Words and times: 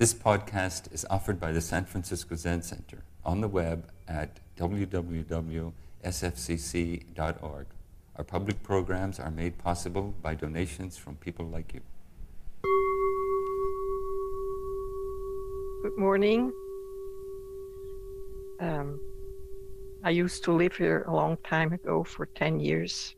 This 0.00 0.14
podcast 0.14 0.90
is 0.94 1.04
offered 1.10 1.38
by 1.38 1.52
the 1.52 1.60
San 1.60 1.84
Francisco 1.84 2.34
Zen 2.34 2.62
Center 2.62 3.02
on 3.22 3.42
the 3.42 3.48
web 3.48 3.90
at 4.08 4.40
www.sfzc.org. 4.56 4.86
Our 8.16 8.24
public 8.24 8.62
programs 8.62 9.20
are 9.20 9.30
made 9.30 9.58
possible 9.58 10.14
by 10.22 10.36
donations 10.36 10.96
from 10.96 11.16
people 11.16 11.44
like 11.44 11.74
you. 11.74 11.82
Good 15.82 15.98
morning. 15.98 16.50
Um, 18.58 18.98
I 20.02 20.08
used 20.08 20.44
to 20.44 20.52
live 20.52 20.76
here 20.76 21.04
a 21.08 21.14
long 21.14 21.36
time 21.44 21.74
ago 21.74 22.04
for 22.04 22.24
10 22.24 22.58
years, 22.58 23.16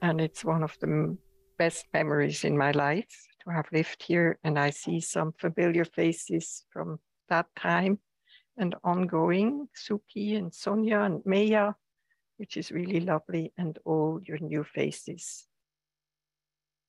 and 0.00 0.22
it's 0.22 0.42
one 0.42 0.62
of 0.62 0.74
the 0.80 1.18
best 1.58 1.84
memories 1.92 2.44
in 2.44 2.56
my 2.56 2.70
life 2.70 3.26
to 3.44 3.50
have 3.50 3.66
lived 3.72 4.02
here, 4.02 4.38
and 4.44 4.58
I 4.58 4.70
see 4.70 5.00
some 5.00 5.32
familiar 5.38 5.84
faces 5.84 6.64
from 6.70 6.98
that 7.28 7.46
time 7.56 7.98
and 8.56 8.74
ongoing, 8.84 9.68
Suki 9.74 10.36
and 10.36 10.52
Sonia 10.52 11.00
and 11.00 11.22
Maya, 11.24 11.72
which 12.36 12.56
is 12.56 12.70
really 12.70 13.00
lovely, 13.00 13.52
and 13.56 13.78
all 13.84 14.20
your 14.22 14.38
new 14.38 14.64
faces. 14.64 15.46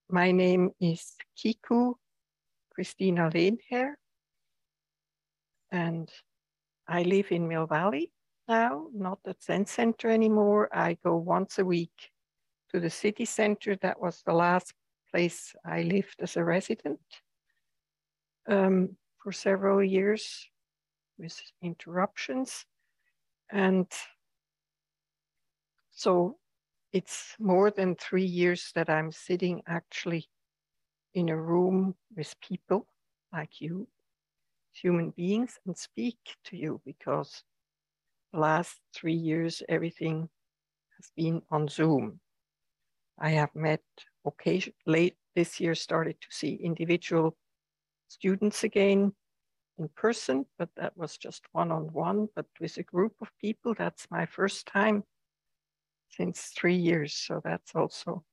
My 0.10 0.32
name 0.32 0.72
is 0.80 1.16
Kiku 1.38 1.96
Christina 2.74 3.30
Lehnherr, 3.30 3.94
and 5.72 6.12
I 6.88 7.04
live 7.04 7.32
in 7.32 7.48
Mill 7.48 7.68
Valley 7.68 8.12
now, 8.48 8.88
not 8.94 9.20
at 9.26 9.42
Zen 9.42 9.66
Center 9.66 10.10
anymore. 10.10 10.68
I 10.74 10.98
go 11.04 11.16
once 11.16 11.60
a 11.60 11.66
week 11.66 12.12
to 12.74 12.80
the 12.82 12.90
city 12.90 13.24
center. 13.24 13.78
That 13.78 14.02
was 14.02 14.22
the 14.26 14.34
last 14.34 14.74
place 15.12 15.56
I 15.66 15.84
lived 15.84 16.16
as 16.20 16.38
a 16.38 16.44
resident 16.44 17.00
um, 18.48 18.96
for 19.22 19.32
several 19.32 19.84
years 19.84 20.48
with 21.18 21.40
interruptions. 21.62 22.66
And 23.52 23.88
so 25.92 26.38
it's 26.94 27.36
more 27.40 27.72
than 27.72 27.96
three 27.96 28.26
years 28.26 28.72
that 28.76 28.90
I'm 28.90 29.12
sitting 29.12 29.62
actually 29.68 30.28
in 31.14 31.30
a 31.30 31.38
room 31.38 31.96
with 32.16 32.34
people 32.42 32.88
like 33.34 33.62
you, 33.62 33.88
human 34.74 35.12
beings, 35.12 35.60
and 35.66 35.78
speak 35.78 36.18
to 36.46 36.58
you 36.58 36.82
because 36.86 37.44
the 38.34 38.40
last 38.40 38.80
three 38.94 39.14
years 39.14 39.62
everything 39.70 40.30
has 40.98 41.12
been 41.16 41.42
on 41.52 41.68
Zoom. 41.68 42.20
I 43.20 43.32
have 43.32 43.54
met 43.54 43.82
occasion 44.26 44.74
late 44.86 45.16
this 45.36 45.60
year 45.60 45.76
started 45.76 46.20
to 46.22 46.28
see 46.30 46.56
individual 46.56 47.36
students 48.08 48.64
again 48.64 49.14
in 49.78 49.90
person, 49.96 50.46
but 50.60 50.70
that 50.76 50.96
was 50.98 51.18
just 51.18 51.44
one 51.54 51.72
on 51.72 51.92
one. 51.94 52.28
But 52.36 52.46
with 52.60 52.78
a 52.78 52.84
group 52.84 53.14
of 53.22 53.32
people, 53.40 53.74
that's 53.74 54.08
my 54.12 54.26
first 54.26 54.68
time 54.68 55.04
since 56.10 56.52
three 56.56 56.76
years. 56.76 57.14
So 57.14 57.42
that's 57.44 57.74
also 57.76 58.24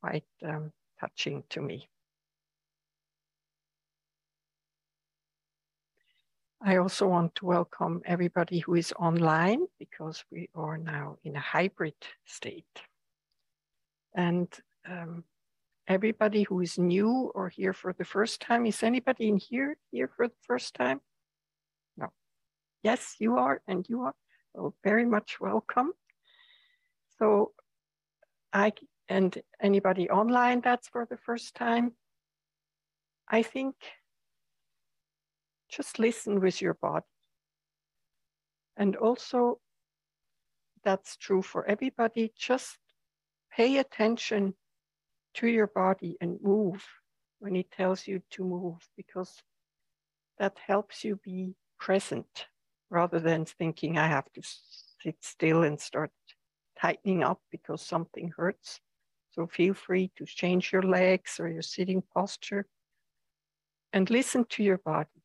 quite 0.00 0.24
um, 0.44 0.72
touching 1.00 1.42
to 1.50 1.60
me. 1.60 1.88
I 6.62 6.78
also 6.78 7.06
want 7.06 7.34
to 7.36 7.46
welcome 7.46 8.02
everybody 8.06 8.58
who 8.58 8.74
is 8.74 8.92
online 8.98 9.66
because 9.78 10.24
we 10.32 10.48
are 10.54 10.78
now 10.78 11.16
in 11.22 11.36
a 11.36 11.40
hybrid 11.40 11.94
state. 12.24 12.64
And 14.14 14.48
um, 14.88 15.24
everybody 15.88 16.42
who 16.42 16.60
is 16.60 16.78
new 16.78 17.30
or 17.34 17.48
here 17.48 17.72
for 17.72 17.92
the 17.92 18.04
first 18.04 18.40
time. 18.40 18.66
Is 18.66 18.82
anybody 18.82 19.28
in 19.28 19.36
here 19.36 19.76
here 19.90 20.10
for 20.16 20.28
the 20.28 20.40
first 20.42 20.74
time? 20.74 21.00
No. 21.96 22.08
Yes, 22.82 23.16
you 23.18 23.36
are, 23.36 23.62
and 23.66 23.86
you 23.88 24.02
are. 24.02 24.14
Well, 24.54 24.74
very 24.82 25.04
much 25.04 25.38
welcome. 25.40 25.92
So, 27.18 27.52
I 28.52 28.72
and 29.08 29.36
anybody 29.60 30.10
online 30.10 30.60
that's 30.60 30.88
for 30.88 31.06
the 31.08 31.16
first 31.16 31.54
time. 31.54 31.92
I 33.28 33.42
think 33.42 33.74
just 35.68 35.98
listen 35.98 36.40
with 36.40 36.60
your 36.62 36.74
body. 36.74 37.04
And 38.76 38.94
also, 38.96 39.58
that's 40.84 41.16
true 41.16 41.42
for 41.42 41.66
everybody. 41.66 42.32
Just 42.38 42.78
pay 43.50 43.78
attention 43.78 44.54
to 45.36 45.46
your 45.46 45.66
body 45.68 46.16
and 46.20 46.38
move 46.42 46.84
when 47.38 47.56
it 47.56 47.70
tells 47.70 48.06
you 48.06 48.20
to 48.30 48.44
move, 48.44 48.78
because 48.96 49.42
that 50.38 50.58
helps 50.66 51.04
you 51.04 51.20
be 51.24 51.54
present 51.78 52.46
rather 52.90 53.20
than 53.20 53.44
thinking 53.44 53.98
I 53.98 54.08
have 54.08 54.30
to 54.34 54.42
sit 54.42 55.16
still 55.20 55.62
and 55.62 55.80
start 55.80 56.10
tightening 56.80 57.22
up 57.22 57.40
because 57.50 57.82
something 57.82 58.32
hurts. 58.36 58.80
So 59.32 59.46
feel 59.46 59.74
free 59.74 60.10
to 60.16 60.24
change 60.24 60.72
your 60.72 60.82
legs 60.82 61.38
or 61.38 61.48
your 61.48 61.62
sitting 61.62 62.02
posture 62.14 62.66
and 63.92 64.08
listen 64.08 64.44
to 64.50 64.62
your 64.62 64.78
body. 64.78 65.22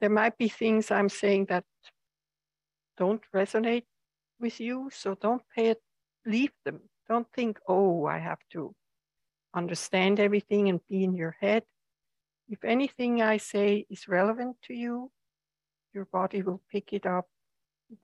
There 0.00 0.10
might 0.10 0.36
be 0.38 0.48
things 0.48 0.90
I'm 0.90 1.08
saying 1.08 1.46
that 1.46 1.64
don't 2.96 3.22
resonate 3.34 3.84
with 4.40 4.60
you, 4.60 4.90
so 4.92 5.14
don't 5.14 5.42
pay 5.54 5.68
it, 5.68 5.82
leave 6.24 6.52
them. 6.64 6.80
Don't 7.08 7.26
think, 7.32 7.58
oh, 7.68 8.06
I 8.06 8.18
have 8.18 8.40
to 8.52 8.74
understand 9.54 10.20
everything 10.20 10.68
and 10.68 10.80
be 10.88 11.04
in 11.04 11.14
your 11.14 11.36
head. 11.40 11.62
If 12.48 12.64
anything 12.64 13.22
I 13.22 13.38
say 13.38 13.86
is 13.90 14.08
relevant 14.08 14.56
to 14.64 14.74
you, 14.74 15.10
your 15.92 16.06
body 16.06 16.42
will 16.42 16.62
pick 16.70 16.92
it 16.92 17.06
up, 17.06 17.26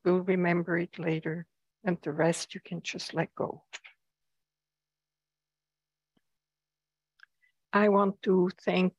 will 0.05 0.21
remember 0.21 0.79
it 0.79 0.99
later, 0.99 1.47
and 1.85 1.99
the 2.03 2.13
rest 2.13 2.55
you 2.55 2.61
can 2.65 2.81
just 2.83 3.13
let 3.15 3.35
go. 3.35 3.63
I 7.73 7.89
want 7.89 8.23
to 8.23 8.51
thank 8.65 8.95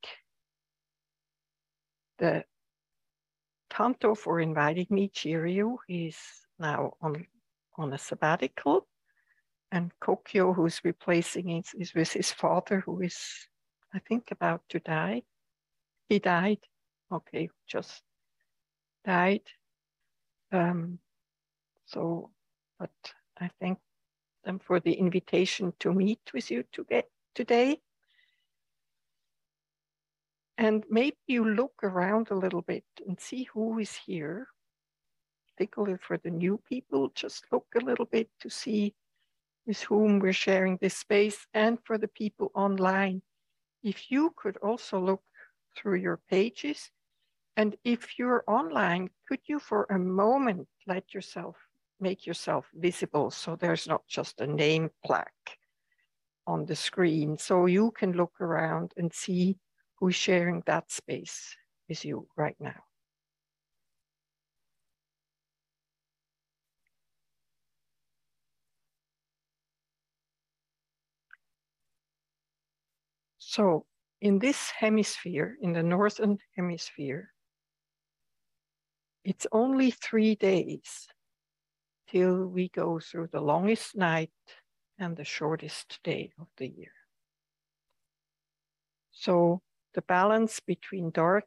the 2.17 2.43
Tanto 3.69 4.15
for 4.15 4.39
inviting 4.39 4.87
me, 4.89 5.09
Chiryu. 5.09 5.77
He's 5.87 6.19
now 6.59 6.93
on, 7.01 7.25
on 7.77 7.93
a 7.93 7.97
sabbatical 7.97 8.87
and 9.73 9.91
Kokyo, 9.99 10.53
who's 10.55 10.79
replacing 10.83 11.49
it, 11.49 11.67
is 11.79 11.95
with 11.95 12.13
his 12.13 12.31
father, 12.31 12.81
who 12.81 13.01
is, 13.01 13.17
I 13.91 13.97
think, 13.97 14.29
about 14.29 14.61
to 14.69 14.79
die. 14.79 15.23
He 16.07 16.19
died. 16.19 16.59
Okay, 17.11 17.49
just 17.65 18.03
died. 19.03 19.41
Um, 20.51 20.99
so, 21.87 22.29
but 22.79 22.91
I 23.41 23.49
thank 23.59 23.79
them 24.45 24.59
for 24.59 24.79
the 24.79 24.93
invitation 24.93 25.73
to 25.79 25.91
meet 25.91 26.21
with 26.35 26.51
you 26.51 26.65
to 26.73 26.83
get 26.83 27.09
today. 27.33 27.81
And 30.55 30.83
maybe 30.87 31.17
you 31.25 31.49
look 31.49 31.73
around 31.81 32.29
a 32.29 32.35
little 32.35 32.61
bit 32.61 32.85
and 33.07 33.19
see 33.19 33.47
who 33.51 33.79
is 33.79 33.95
here. 34.05 34.49
Particularly 35.57 35.97
for 35.97 36.19
the 36.19 36.29
new 36.29 36.61
people, 36.69 37.11
just 37.15 37.45
look 37.51 37.65
a 37.75 37.83
little 37.83 38.05
bit 38.05 38.29
to 38.41 38.51
see 38.51 38.93
with 39.65 39.81
whom 39.83 40.19
we're 40.19 40.33
sharing 40.33 40.77
this 40.77 40.97
space 40.97 41.47
and 41.53 41.77
for 41.83 41.97
the 41.97 42.07
people 42.07 42.51
online. 42.53 43.21
If 43.83 44.11
you 44.11 44.33
could 44.35 44.57
also 44.57 44.99
look 44.99 45.23
through 45.75 45.95
your 45.95 46.19
pages, 46.29 46.91
and 47.55 47.75
if 47.83 48.17
you're 48.17 48.43
online, 48.47 49.09
could 49.27 49.39
you 49.45 49.59
for 49.59 49.85
a 49.89 49.99
moment 49.99 50.67
let 50.87 51.13
yourself 51.13 51.55
make 51.99 52.25
yourself 52.25 52.65
visible 52.73 53.31
so 53.31 53.55
there's 53.55 53.87
not 53.87 54.05
just 54.07 54.41
a 54.41 54.47
name 54.47 54.89
plaque 55.05 55.57
on 56.45 56.65
the 56.65 56.75
screen, 56.75 57.37
so 57.37 57.65
you 57.65 57.91
can 57.91 58.11
look 58.13 58.33
around 58.41 58.91
and 58.97 59.13
see 59.13 59.57
who's 59.95 60.15
sharing 60.15 60.61
that 60.65 60.91
space 60.91 61.55
with 61.87 62.03
you 62.03 62.27
right 62.35 62.57
now. 62.59 62.83
So 73.53 73.85
in 74.19 74.39
this 74.39 74.71
hemisphere, 74.71 75.57
in 75.61 75.73
the 75.73 75.83
northern 75.83 76.39
hemisphere, 76.57 77.29
it's 79.23 79.45
only 79.51 79.91
three 79.91 80.33
days 80.33 81.07
till 82.09 82.47
we 82.47 82.69
go 82.69 82.99
through 82.99 83.27
the 83.31 83.41
longest 83.41 83.95
night 83.95 84.31
and 84.97 85.15
the 85.15 85.23
shortest 85.23 85.99
day 86.03 86.31
of 86.39 86.47
the 86.57 86.67
year. 86.67 86.95
So 89.11 89.61
the 89.93 90.01
balance 90.01 90.59
between 90.59 91.11
dark 91.11 91.45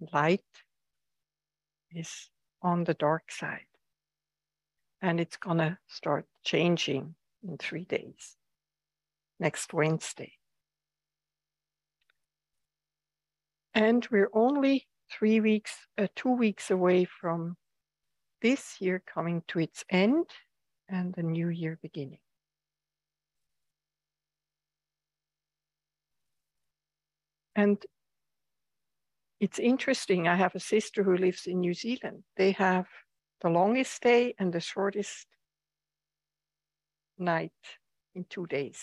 and 0.00 0.10
light 0.12 0.52
is 1.92 2.28
on 2.60 2.84
the 2.84 2.92
dark 2.92 3.32
side. 3.32 3.72
And 5.00 5.18
it's 5.18 5.38
gonna 5.38 5.78
start 5.86 6.26
changing 6.42 7.14
in 7.42 7.56
three 7.56 7.86
days, 7.86 8.36
next 9.40 9.72
Wednesday. 9.72 10.34
And 13.74 14.06
we're 14.10 14.30
only 14.32 14.86
three 15.10 15.40
weeks, 15.40 15.72
uh, 15.98 16.06
two 16.14 16.30
weeks 16.30 16.70
away 16.70 17.04
from 17.04 17.56
this 18.40 18.80
year 18.80 19.02
coming 19.04 19.42
to 19.48 19.58
its 19.58 19.84
end 19.90 20.26
and 20.88 21.12
the 21.14 21.22
new 21.22 21.48
year 21.48 21.78
beginning. 21.82 22.20
And 27.56 27.84
it's 29.40 29.58
interesting. 29.58 30.28
I 30.28 30.36
have 30.36 30.54
a 30.54 30.60
sister 30.60 31.02
who 31.02 31.16
lives 31.16 31.46
in 31.46 31.60
New 31.60 31.74
Zealand. 31.74 32.24
They 32.36 32.52
have 32.52 32.86
the 33.40 33.50
longest 33.50 34.02
day 34.02 34.34
and 34.38 34.52
the 34.52 34.60
shortest 34.60 35.26
night 37.18 37.52
in 38.14 38.24
two 38.28 38.46
days, 38.46 38.82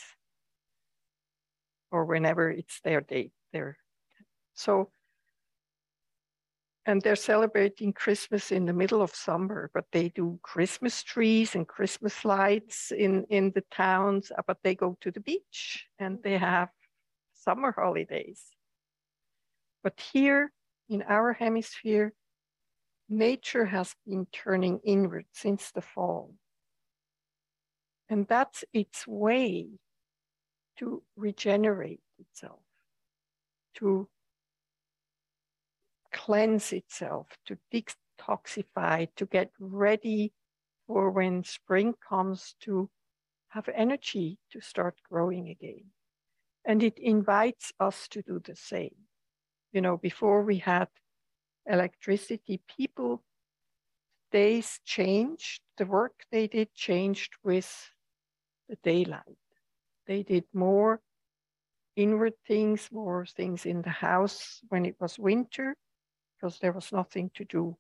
or 1.92 2.06
whenever 2.06 2.50
it's 2.50 2.80
their 2.82 3.02
day 3.02 3.32
there. 3.54 3.78
So, 4.54 4.92
and 6.86 7.02
they're 7.02 7.16
celebrating 7.16 7.94
Christmas 7.94 8.52
in 8.52 8.66
the 8.66 8.74
middle 8.74 9.02
of 9.02 9.14
summer, 9.16 9.70
but 9.74 9.86
they 9.92 10.10
do 10.10 10.40
Christmas 10.42 11.04
trees 11.04 11.56
and 11.56 11.68
Christmas 11.68 12.26
lights 12.26 12.92
in, 12.92 13.26
in 13.30 13.52
the 13.54 13.64
towns, 13.72 14.32
uh, 14.38 14.42
but 14.48 14.58
they 14.64 14.76
go 14.76 14.98
to 15.02 15.12
the 15.12 15.20
beach 15.20 15.88
and 16.00 16.18
they 16.24 16.38
have 16.38 16.70
summer 17.34 17.74
holidays. 17.78 18.42
But 19.84 20.00
here 20.14 20.52
in 20.90 21.04
our 21.04 21.34
hemisphere, 21.34 22.14
nature 23.10 23.66
has 23.66 23.94
been 24.08 24.26
turning 24.32 24.80
inward 24.84 25.26
since 25.34 25.72
the 25.72 25.82
fall. 25.82 26.34
And 28.10 28.28
that's 28.28 28.66
its 28.74 29.08
way 29.08 29.70
to 30.78 31.04
regenerate 31.16 32.02
itself, 32.20 32.60
to 33.76 34.10
cleanse 36.12 36.74
itself, 36.74 37.28
to 37.46 37.58
detoxify, 37.74 39.08
to 39.16 39.26
get 39.26 39.52
ready 39.60 40.34
for 40.88 41.12
when 41.12 41.44
spring 41.44 41.94
comes 42.08 42.56
to 42.62 42.90
have 43.50 43.70
energy 43.70 44.38
to 44.52 44.62
start 44.62 44.96
growing 45.10 45.50
again. 45.50 45.86
And 46.66 46.84
it 46.84 46.98
invites 46.98 47.72
us 47.80 48.08
to 48.10 48.22
do 48.22 48.40
the 48.44 48.56
same. 48.56 48.96
You 49.72 49.82
know, 49.82 49.98
before 49.98 50.44
we 50.44 50.58
had 50.58 50.88
electricity, 51.66 52.62
people, 52.78 53.24
days 54.32 54.80
changed, 54.86 55.62
the 55.78 55.86
work 55.86 56.14
they 56.32 56.48
did 56.48 56.74
changed 56.74 57.34
with 57.44 57.90
the 58.70 58.78
daylight. 58.84 59.38
They 60.08 60.24
did 60.24 60.46
more 60.54 61.02
inward 61.96 62.34
things, 62.48 62.90
more 62.92 63.26
things 63.26 63.66
in 63.66 63.82
the 63.82 63.90
house 63.90 64.62
when 64.70 64.86
it 64.86 64.96
was 65.00 65.20
winter, 65.20 65.76
because 66.42 66.60
there 66.60 66.72
was 66.72 66.92
nothing 66.92 67.30
to 67.36 67.46
do 67.46 67.78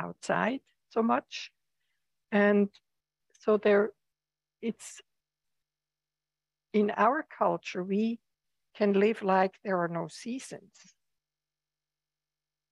outside 0.00 0.60
so 0.90 1.02
much. 1.02 1.50
And 2.32 2.68
so 3.40 3.56
there, 3.56 3.90
it's 4.62 5.00
in 6.72 6.92
our 6.96 7.26
culture, 7.36 7.82
we 7.82 8.20
can 8.74 8.92
live 8.94 9.22
like 9.22 9.54
there 9.64 9.78
are 9.78 9.88
no 9.88 10.08
seasons. 10.08 10.94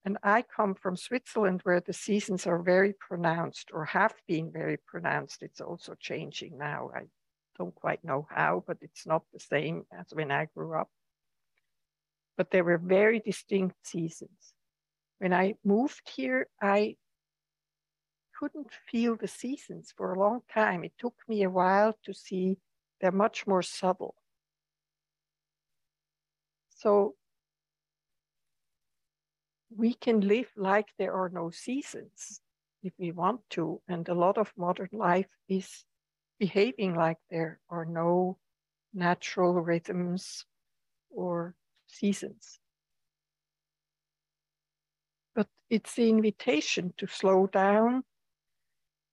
And 0.05 0.17
I 0.23 0.41
come 0.41 0.73
from 0.73 0.95
Switzerland 0.95 1.61
where 1.63 1.81
the 1.81 1.93
seasons 1.93 2.47
are 2.47 2.61
very 2.61 2.93
pronounced 2.93 3.71
or 3.73 3.85
have 3.85 4.13
been 4.27 4.51
very 4.51 4.77
pronounced. 4.77 5.43
It's 5.43 5.59
also 5.59 5.95
changing 5.99 6.57
now. 6.57 6.91
I 6.95 7.01
don't 7.57 7.75
quite 7.75 8.03
know 8.05 8.25
how, 8.29 8.63
but 8.65 8.77
it's 8.81 9.05
not 9.05 9.23
the 9.33 9.39
same 9.39 9.83
as 9.91 10.05
when 10.13 10.31
I 10.31 10.45
grew 10.45 10.75
up. 10.75 10.89
But 12.37 12.51
there 12.51 12.63
were 12.63 12.77
very 12.77 13.19
distinct 13.19 13.75
seasons. 13.85 14.53
When 15.19 15.33
I 15.33 15.55
moved 15.63 16.09
here, 16.09 16.47
I 16.61 16.97
couldn't 18.37 18.71
feel 18.91 19.15
the 19.15 19.27
seasons 19.27 19.93
for 19.95 20.13
a 20.13 20.19
long 20.19 20.41
time. 20.53 20.83
It 20.83 20.93
took 20.97 21.15
me 21.27 21.43
a 21.43 21.49
while 21.49 21.97
to 22.03 22.13
see 22.13 22.57
they're 23.01 23.11
much 23.11 23.47
more 23.47 23.63
subtle. 23.63 24.15
So 26.69 27.15
we 29.75 29.93
can 29.93 30.21
live 30.21 30.51
like 30.55 30.87
there 30.97 31.13
are 31.13 31.29
no 31.29 31.49
seasons 31.49 32.41
if 32.83 32.93
we 32.97 33.11
want 33.11 33.41
to. 33.51 33.81
And 33.87 34.07
a 34.07 34.13
lot 34.13 34.37
of 34.37 34.53
modern 34.55 34.89
life 34.91 35.27
is 35.49 35.83
behaving 36.39 36.95
like 36.95 37.17
there 37.29 37.59
are 37.69 37.85
no 37.85 38.37
natural 38.93 39.53
rhythms 39.53 40.45
or 41.09 41.55
seasons. 41.87 42.59
But 45.35 45.47
it's 45.69 45.95
the 45.95 46.09
invitation 46.09 46.93
to 46.97 47.07
slow 47.07 47.47
down. 47.47 48.03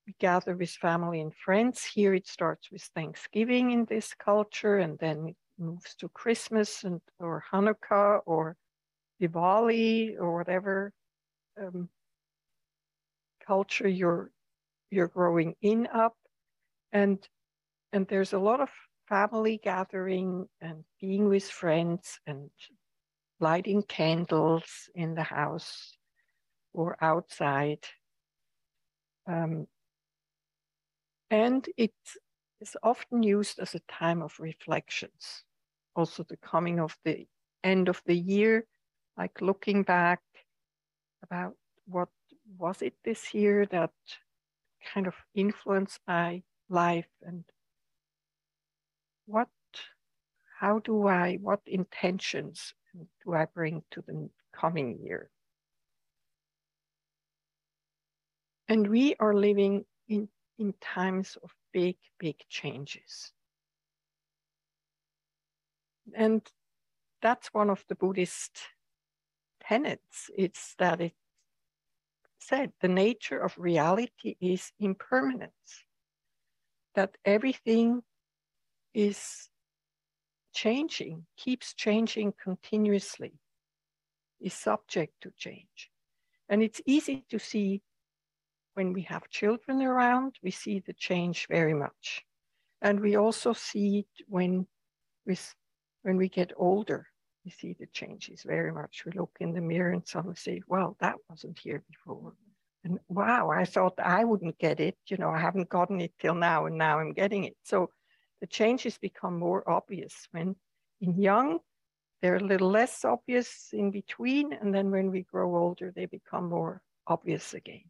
We 0.07 0.15
gather 0.21 0.57
with 0.57 0.71
family 0.71 1.21
and 1.21 1.35
friends. 1.35 1.83
Here 1.83 2.15
it 2.15 2.29
starts 2.29 2.71
with 2.71 2.83
Thanksgiving 2.95 3.71
in 3.71 3.87
this 3.87 4.15
culture, 4.15 4.79
and 4.79 4.99
then 4.99 5.29
it 5.29 5.37
moves 5.59 5.95
to 5.97 6.09
Christmas 6.11 6.85
and 6.85 7.01
or 7.19 7.43
Hanukkah 7.53 8.21
or 8.27 8.57
Diwali 9.21 10.17
or 10.19 10.37
whatever 10.37 10.93
um, 11.61 11.89
culture 13.47 13.89
you're 13.89 14.31
you're 14.91 15.09
growing 15.09 15.55
in 15.63 15.89
up, 15.93 16.17
and 16.93 17.27
and 17.93 18.07
there's 18.07 18.33
a 18.33 18.39
lot 18.39 18.61
of 18.61 18.69
family 19.09 19.59
gathering 19.63 20.47
and 20.61 20.85
being 21.01 21.29
with 21.29 21.49
friends 21.49 22.21
and 22.27 22.51
lighting 23.41 23.83
candles 23.83 24.89
in 24.95 25.15
the 25.15 25.23
house 25.23 25.97
or 26.75 26.97
outside. 27.01 27.87
Um, 29.27 29.67
and 31.31 31.67
it 31.77 31.95
is 32.61 32.77
often 32.83 33.23
used 33.23 33.59
as 33.59 33.75
a 33.75 33.81
time 33.91 34.21
of 34.21 34.39
reflections. 34.39 35.45
Also, 35.97 36.25
the 36.25 36.37
coming 36.37 36.81
of 36.81 36.97
the 37.05 37.27
end 37.63 37.89
of 37.89 38.03
the 38.05 38.17
year 38.17 38.67
like 39.17 39.41
looking 39.41 39.83
back 39.83 40.21
about 41.23 41.55
what 41.87 42.09
was 42.59 42.83
it 42.83 42.95
this 43.05 43.33
year 43.35 43.67
that 43.67 43.91
kind 44.93 45.07
of 45.07 45.15
influenced 45.35 46.01
my 46.07 46.43
life 46.69 47.09
and 47.23 47.45
what 49.27 49.49
how 50.61 50.79
do 50.81 51.07
i 51.07 51.37
what 51.41 51.61
intentions 51.67 52.75
do 53.25 53.33
i 53.33 53.47
bring 53.55 53.83
to 53.91 54.03
the 54.07 54.29
coming 54.53 54.99
year 55.03 55.31
and 58.69 58.87
we 58.89 59.15
are 59.21 59.35
living 59.35 59.85
in 60.09 60.29
in 60.59 60.75
times 60.81 61.37
of 61.43 61.51
big 61.73 61.97
big 62.19 62.37
changes 62.49 63.33
and 66.15 66.43
that's 67.23 67.49
one 67.55 67.71
of 67.71 67.85
the 67.89 67.95
buddhist 67.95 68.61
tenets. 69.67 70.31
It's 70.37 70.75
that 70.79 71.01
it 71.01 71.15
said 72.39 72.73
the 72.81 72.89
nature 72.89 73.39
of 73.39 73.55
reality 73.57 74.37
is 74.41 74.73
impermanence, 74.79 75.85
that 76.95 77.17
everything 77.25 78.03
is 78.93 79.49
changing, 80.53 81.25
keeps 81.37 81.73
changing 81.73 82.35
continuously, 82.43 83.33
is 84.41 84.53
subject 84.53 85.15
to 85.23 85.33
change. 85.37 85.91
And 86.49 86.63
it's 86.63 86.83
easy 86.85 87.25
to 87.31 87.39
see 87.39 87.81
when 88.75 88.93
we 88.93 89.03
have 89.03 89.29
children 89.31 89.83
around, 89.83 90.37
we 90.43 90.51
see 90.51 90.81
the 90.81 90.93
change 90.93 91.47
very 91.49 91.75
much. 91.75 92.25
And 92.83 93.01
we 93.01 93.17
also 93.17 93.53
see 93.53 94.01
it 94.01 94.25
when, 94.29 94.67
with, 95.27 95.55
when 96.03 96.17
we 96.17 96.29
get 96.29 96.53
older 96.57 97.07
we 97.45 97.51
see 97.51 97.77
the 97.79 97.87
changes 97.87 98.43
very 98.43 98.73
much. 98.73 99.05
We 99.05 99.13
look 99.13 99.37
in 99.41 99.53
the 99.53 99.61
mirror 99.61 99.93
and 99.93 100.07
suddenly 100.07 100.37
say, 100.37 100.63
well, 100.67 100.97
that 101.01 101.17
wasn't 101.29 101.59
here 101.59 101.83
before. 101.91 102.33
And 102.85 102.99
wow, 103.09 103.51
I 103.51 103.65
thought 103.65 103.95
I 103.99 104.25
wouldn't 104.25 104.59
get 104.59 104.81
it. 104.81 104.97
You 105.07 105.19
know, 105.19 105.31
I 105.31 105.39
haven't 105.39 105.69
gotten 105.69 106.01
it 106.01 106.13
till 106.19 106.35
now, 106.35 106.67
and 106.67 106.77
now 106.77 106.99
I'm 106.99 107.13
getting 107.13 107.45
it. 107.45 107.57
So 107.63 107.91
the 108.41 108.47
changes 108.47 108.99
become 108.99 109.39
more 109.39 109.69
obvious 109.69 110.29
when 110.33 110.57
in 111.01 111.21
young, 111.21 111.59
they're 112.21 112.37
a 112.37 112.41
little 112.41 112.71
less 112.71 113.05
obvious 113.05 113.69
in 113.73 113.91
between. 113.91 114.53
And 114.53 114.75
then 114.75 114.91
when 114.91 115.11
we 115.11 115.23
grow 115.23 115.55
older, 115.57 115.93
they 115.95 116.07
become 116.07 116.49
more 116.49 116.83
obvious 117.07 117.55
again. 117.55 117.85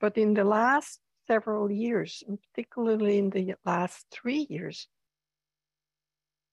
But 0.00 0.16
in 0.16 0.34
the 0.34 0.44
last 0.44 1.00
several 1.26 1.70
years, 1.70 2.22
and 2.26 2.38
particularly 2.40 3.18
in 3.18 3.30
the 3.30 3.54
last 3.64 4.06
three 4.10 4.46
years, 4.48 4.88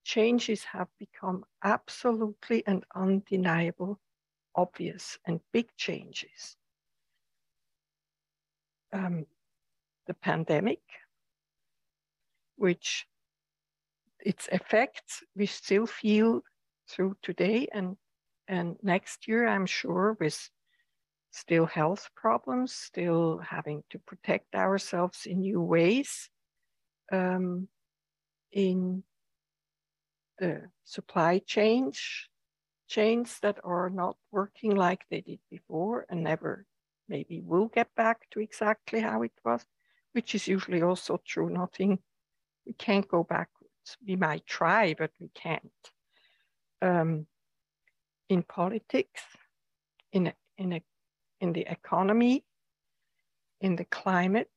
changes 0.03 0.63
have 0.65 0.87
become 0.99 1.43
absolutely 1.63 2.63
and 2.67 2.83
undeniable, 2.95 3.99
obvious, 4.55 5.17
and 5.25 5.39
big 5.51 5.67
changes. 5.77 6.57
Um, 8.93 9.25
the 10.07 10.13
pandemic, 10.13 10.81
which 12.57 13.07
its 14.19 14.47
effects 14.51 15.23
we 15.35 15.45
still 15.45 15.85
feel 15.85 16.41
through 16.87 17.15
today, 17.21 17.67
and 17.73 17.97
And 18.47 18.77
next 18.83 19.27
year, 19.27 19.47
I'm 19.47 19.65
sure, 19.65 20.17
with 20.19 20.51
still 21.35 21.65
health 21.65 22.09
problems, 22.15 22.73
still 22.73 23.39
having 23.39 23.83
to 23.89 23.99
protect 23.99 24.55
ourselves 24.55 25.25
in 25.25 25.41
new 25.41 25.61
ways, 25.61 26.29
um, 27.11 27.67
in 28.53 29.03
the 30.39 30.61
supply 30.85 31.39
chains, 31.45 31.99
chains 32.87 33.37
that 33.41 33.59
are 33.63 33.89
not 33.89 34.15
working 34.31 34.75
like 34.75 35.03
they 35.09 35.21
did 35.21 35.39
before 35.51 36.05
and 36.09 36.23
never 36.23 36.65
maybe 37.09 37.41
will 37.41 37.67
get 37.67 37.93
back 37.95 38.29
to 38.31 38.39
exactly 38.39 39.01
how 39.01 39.21
it 39.21 39.33
was, 39.43 39.65
which 40.13 40.35
is 40.35 40.47
usually 40.47 40.81
also 40.81 41.19
true. 41.25 41.49
Nothing, 41.49 41.99
we 42.65 42.73
can't 42.73 43.07
go 43.07 43.23
backwards. 43.23 43.97
We 44.07 44.15
might 44.15 44.47
try, 44.47 44.95
but 44.97 45.11
we 45.19 45.29
can't. 45.35 45.71
Um, 46.81 47.27
in 48.29 48.41
politics, 48.41 49.21
in 50.11 50.27
a, 50.27 50.33
in 50.57 50.73
a, 50.73 50.81
in 51.41 51.53
the 51.53 51.65
economy, 51.69 52.43
in 53.61 53.75
the 53.75 53.85
climate. 53.85 54.49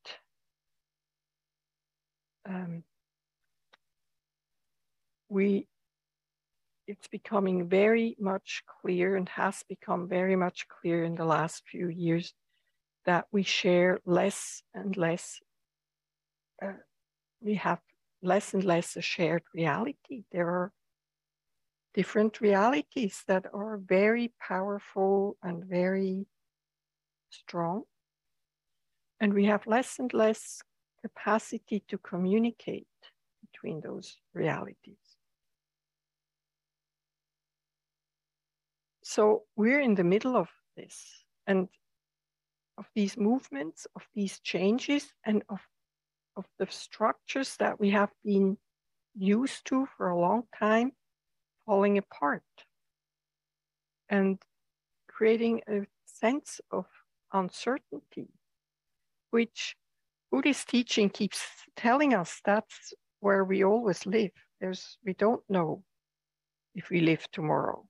Um, 2.49 2.85
we 5.29 5.67
it's 6.87 7.09
becoming 7.09 7.69
very 7.69 8.17
much 8.19 8.63
clear 8.81 9.15
and 9.15 9.29
has 9.29 9.63
become 9.69 10.09
very 10.09 10.37
much 10.37 10.67
clear 10.69 11.05
in 11.05 11.15
the 11.15 11.25
last 11.25 11.63
few 11.71 11.89
years 11.89 12.33
that 13.05 13.27
we 13.31 13.43
share 13.43 14.01
less 14.07 14.63
and 14.73 14.97
less 14.97 15.39
uh, 16.63 16.73
we 17.43 17.55
have 17.55 17.79
less 18.23 18.55
and 18.55 18.65
less 18.65 18.97
a 18.97 19.03
shared 19.03 19.43
reality 19.55 20.25
there 20.33 20.49
are 20.49 20.73
different 21.95 22.41
realities 22.41 23.23
that 23.29 23.45
are 23.53 23.77
very 23.77 24.33
powerful 24.41 25.37
and 25.43 25.65
very 25.65 26.27
strong. 27.31 27.83
And 29.21 29.35
we 29.35 29.47
have 29.47 29.67
less 29.67 29.99
and 29.99 30.13
less 30.13 30.63
capacity 31.03 31.83
to 31.89 31.99
communicate 31.99 32.87
between 33.41 33.81
those 33.81 34.17
realities. 34.35 34.99
So 39.03 39.45
we're 39.57 39.81
in 39.81 39.95
the 39.95 40.05
middle 40.05 40.37
of 40.37 40.49
this 40.77 41.25
and 41.47 41.69
of 42.77 42.87
these 42.95 43.17
movements, 43.17 43.87
of 43.97 44.07
these 44.15 44.39
changes, 44.41 45.13
and 45.25 45.43
of, 45.49 45.61
of 46.37 46.45
the 46.59 46.67
structures 46.71 47.57
that 47.57 47.81
we 47.81 47.91
have 47.91 48.11
been 48.25 48.59
used 49.17 49.65
to 49.67 49.89
for 49.97 50.11
a 50.11 50.21
long 50.21 50.45
time 50.57 50.93
falling 51.67 51.99
apart 51.99 52.43
and 54.09 54.39
creating 55.09 55.63
a 55.69 55.87
sense 56.07 56.61
of 56.71 56.87
uncertainty, 57.33 58.29
which 59.31 59.77
Buddhist 60.31 60.69
teaching 60.69 61.09
keeps 61.09 61.41
telling 61.77 62.15
us 62.15 62.41
that's 62.45 62.93
where 63.21 63.45
we 63.45 63.65
always 63.65 64.05
live. 64.07 64.31
There's, 64.61 64.99
we 65.05 65.15
don't 65.15 65.43
know 65.49 65.83
if 66.75 66.91
we 66.91 67.01
live 67.01 67.27
tomorrow. 67.33 67.87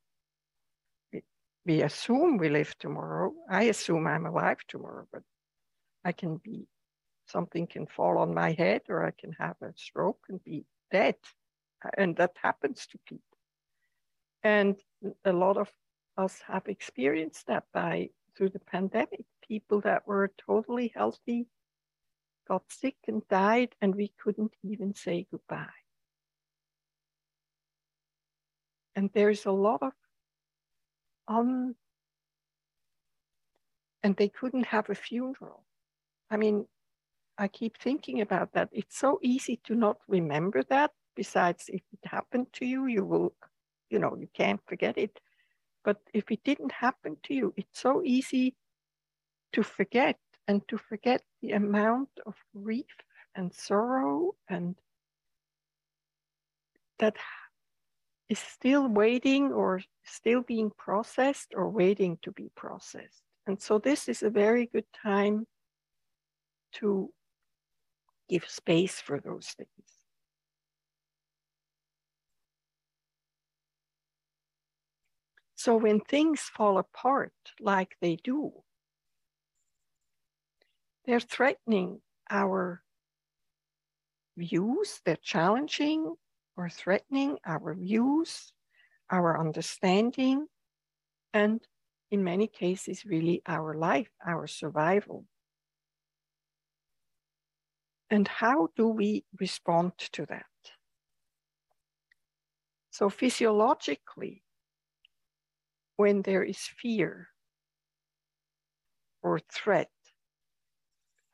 We, 1.12 1.22
we 1.66 1.82
assume 1.82 2.38
we 2.38 2.48
live 2.48 2.76
tomorrow. 2.78 3.32
I 3.50 3.64
assume 3.64 4.06
I'm 4.06 4.26
alive 4.26 4.58
tomorrow, 4.68 5.06
but 5.12 5.22
I 6.04 6.12
can 6.12 6.36
be, 6.36 6.66
something 7.26 7.66
can 7.66 7.86
fall 7.86 8.18
on 8.18 8.34
my 8.34 8.52
head 8.52 8.82
or 8.88 9.04
I 9.04 9.12
can 9.18 9.32
have 9.38 9.56
a 9.62 9.72
stroke 9.76 10.20
and 10.28 10.42
be 10.44 10.64
dead. 10.90 11.16
And 11.96 12.16
that 12.16 12.32
happens 12.42 12.86
to 12.88 12.98
people. 13.06 13.22
And 14.42 14.76
a 15.24 15.32
lot 15.32 15.56
of 15.56 15.70
us 16.16 16.40
have 16.46 16.66
experienced 16.66 17.46
that 17.48 17.64
by 17.72 18.10
through 18.38 18.50
the 18.50 18.60
pandemic. 18.60 19.24
People 19.46 19.80
that 19.80 20.06
were 20.06 20.30
totally 20.46 20.92
healthy 20.94 21.48
got 22.46 22.62
sick 22.68 22.96
and 23.08 23.26
died, 23.28 23.74
and 23.82 23.94
we 23.94 24.12
couldn't 24.22 24.52
even 24.62 24.94
say 24.94 25.26
goodbye. 25.30 25.66
And 28.94 29.10
there's 29.12 29.44
a 29.46 29.50
lot 29.50 29.82
of 29.82 29.92
um, 31.26 31.74
and 34.02 34.16
they 34.16 34.28
couldn't 34.28 34.64
have 34.66 34.88
a 34.88 34.94
funeral. 34.94 35.64
I 36.30 36.36
mean, 36.36 36.66
I 37.36 37.48
keep 37.48 37.76
thinking 37.76 38.20
about 38.20 38.52
that. 38.54 38.70
It's 38.72 38.96
so 38.96 39.18
easy 39.22 39.60
to 39.64 39.74
not 39.74 39.98
remember 40.08 40.62
that. 40.70 40.92
Besides, 41.14 41.64
if 41.68 41.82
it 41.92 42.08
happened 42.08 42.46
to 42.54 42.64
you, 42.64 42.86
you 42.86 43.04
will 43.04 43.34
you 43.90 43.98
know, 43.98 44.16
you 44.18 44.28
can't 44.34 44.60
forget 44.66 44.98
it. 44.98 45.20
But 45.88 46.02
if 46.12 46.30
it 46.30 46.44
didn't 46.44 46.72
happen 46.72 47.16
to 47.22 47.32
you, 47.32 47.54
it's 47.56 47.80
so 47.80 48.02
easy 48.04 48.54
to 49.54 49.62
forget 49.62 50.18
and 50.46 50.60
to 50.68 50.76
forget 50.76 51.22
the 51.40 51.52
amount 51.52 52.10
of 52.26 52.34
grief 52.54 52.94
and 53.34 53.54
sorrow 53.54 54.34
and 54.50 54.76
that 56.98 57.16
is 58.28 58.38
still 58.38 58.86
waiting 58.86 59.50
or 59.50 59.80
still 60.04 60.42
being 60.42 60.72
processed 60.76 61.54
or 61.56 61.70
waiting 61.70 62.18
to 62.20 62.32
be 62.32 62.50
processed. 62.54 63.22
And 63.46 63.58
so 63.58 63.78
this 63.78 64.10
is 64.10 64.22
a 64.22 64.28
very 64.28 64.66
good 64.66 64.92
time 65.02 65.46
to 66.72 67.10
give 68.28 68.44
space 68.46 69.00
for 69.00 69.20
those 69.20 69.54
things. 69.56 69.97
So 75.68 75.76
when 75.76 76.00
things 76.00 76.40
fall 76.40 76.78
apart 76.78 77.34
like 77.60 77.94
they 78.00 78.16
do, 78.16 78.64
they're 81.04 81.20
threatening 81.20 82.00
our 82.30 82.82
views, 84.38 85.02
they're 85.04 85.20
challenging 85.20 86.14
or 86.56 86.70
threatening 86.70 87.36
our 87.44 87.74
views, 87.74 88.50
our 89.10 89.38
understanding, 89.38 90.46
and 91.34 91.60
in 92.10 92.24
many 92.24 92.46
cases, 92.46 93.04
really 93.04 93.42
our 93.46 93.74
life, 93.74 94.08
our 94.26 94.46
survival. 94.46 95.26
And 98.08 98.26
how 98.26 98.68
do 98.74 98.88
we 98.88 99.26
respond 99.38 99.92
to 100.12 100.24
that? 100.30 100.46
So, 102.90 103.10
physiologically, 103.10 104.44
when 105.98 106.22
there 106.22 106.44
is 106.44 106.58
fear 106.58 107.28
or 109.20 109.40
threat, 109.52 109.90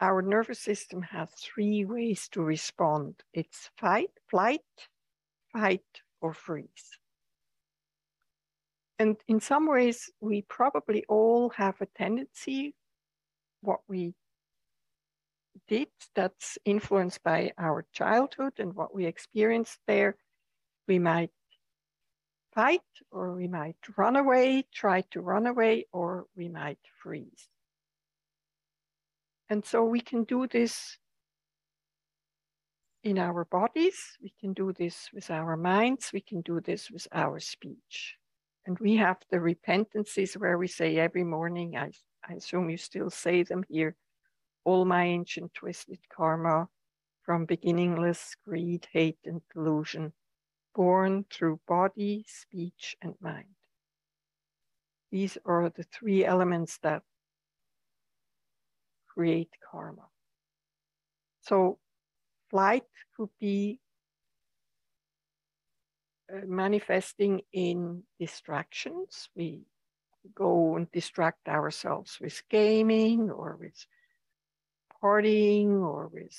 our 0.01 0.23
nervous 0.23 0.59
system 0.59 1.03
has 1.03 1.29
three 1.33 1.85
ways 1.85 2.29
to 2.33 2.43
respond 2.43 3.15
it's 3.35 3.71
fight, 3.77 4.11
flight, 4.31 4.61
fight, 5.53 5.85
or 6.23 6.33
freeze. 6.33 6.99
And 8.99 9.17
in 9.29 9.39
some 9.39 9.67
ways, 9.69 10.11
we 10.21 10.43
probably 10.49 11.05
all 11.09 11.51
have 11.51 11.81
a 11.83 11.87
tendency, 11.87 12.75
what 13.61 13.81
we 13.87 14.15
did 15.69 15.89
that's 16.15 16.57
influenced 16.65 17.23
by 17.23 17.53
our 17.59 17.85
childhood 17.93 18.55
and 18.59 18.73
what 18.75 18.95
we 18.95 19.05
experienced 19.05 19.79
there. 19.87 20.17
We 20.89 20.99
might 20.99 21.31
fight, 22.55 22.81
or 23.11 23.33
we 23.35 23.49
might 23.49 23.77
run 23.97 24.17
away, 24.17 24.65
try 24.73 25.03
to 25.11 25.21
run 25.21 25.47
away, 25.47 25.87
or 25.93 26.27
we 26.37 26.49
might 26.49 26.79
freeze. 27.03 27.49
And 29.51 29.65
so 29.65 29.85
we 29.85 30.01
can 30.01 30.25
do 30.25 30.47
this 30.47 30.99
in 33.03 33.19
our 33.19 33.45
bodies, 33.45 34.17
we 34.23 34.33
can 34.41 34.55
do 34.55 34.73
this 34.73 35.11
with 35.13 35.31
our 35.31 35.57
minds, 35.57 36.11
we 36.13 36.23
can 36.23 36.41
do 36.41 36.61
this 36.61 36.91
with 36.91 37.07
our 37.13 37.39
speech. 37.39 38.17
And 38.67 38.79
we 38.79 38.97
have 38.97 39.19
the 39.31 39.41
repentances 39.41 40.35
where 40.35 40.57
we 40.57 40.69
say 40.69 40.97
every 40.97 41.25
morning, 41.25 41.77
I, 41.77 41.93
I 42.27 42.35
assume 42.35 42.71
you 42.71 42.79
still 42.79 43.11
say 43.11 43.43
them 43.43 43.63
here, 43.69 43.95
all 44.65 44.87
my 44.87 45.05
ancient 45.05 45.53
twisted 45.53 45.99
karma 46.11 46.69
from 47.25 47.45
beginningless 47.45 48.37
greed, 48.47 48.89
hate, 48.91 49.19
and 49.27 49.43
delusion 49.53 50.15
born 50.75 51.25
through 51.31 51.61
body, 51.67 52.25
speech, 52.29 52.97
and 53.01 53.15
mind. 53.21 53.55
These 55.11 55.39
are 55.45 55.71
the 55.71 55.85
three 55.85 56.25
elements 56.25 56.79
that 56.83 57.03
create 59.07 59.51
karma. 59.71 60.09
So, 61.43 61.79
flight 62.51 62.85
could 63.17 63.29
be 63.39 63.81
uh, 66.33 66.47
manifesting 66.47 67.43
in 67.53 68.03
distractions. 68.19 69.29
We 69.37 69.67
go 70.35 70.77
and 70.77 70.91
distract 70.91 71.49
ourselves 71.49 72.19
with 72.21 72.43
gaming 72.49 73.31
or 73.31 73.57
with 73.61 73.87
partying 75.03 75.83
or 75.83 76.09
with 76.09 76.37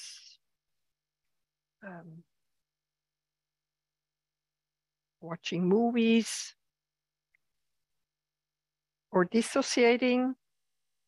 um, 1.86 2.24
watching 5.26 5.68
movies. 5.68 6.56
or 9.16 9.24
dissociating, 9.24 10.36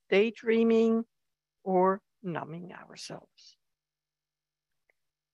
daydreaming, 0.09 1.03
or 1.65 2.01
numbing 2.24 2.71
ourselves. 2.71 3.57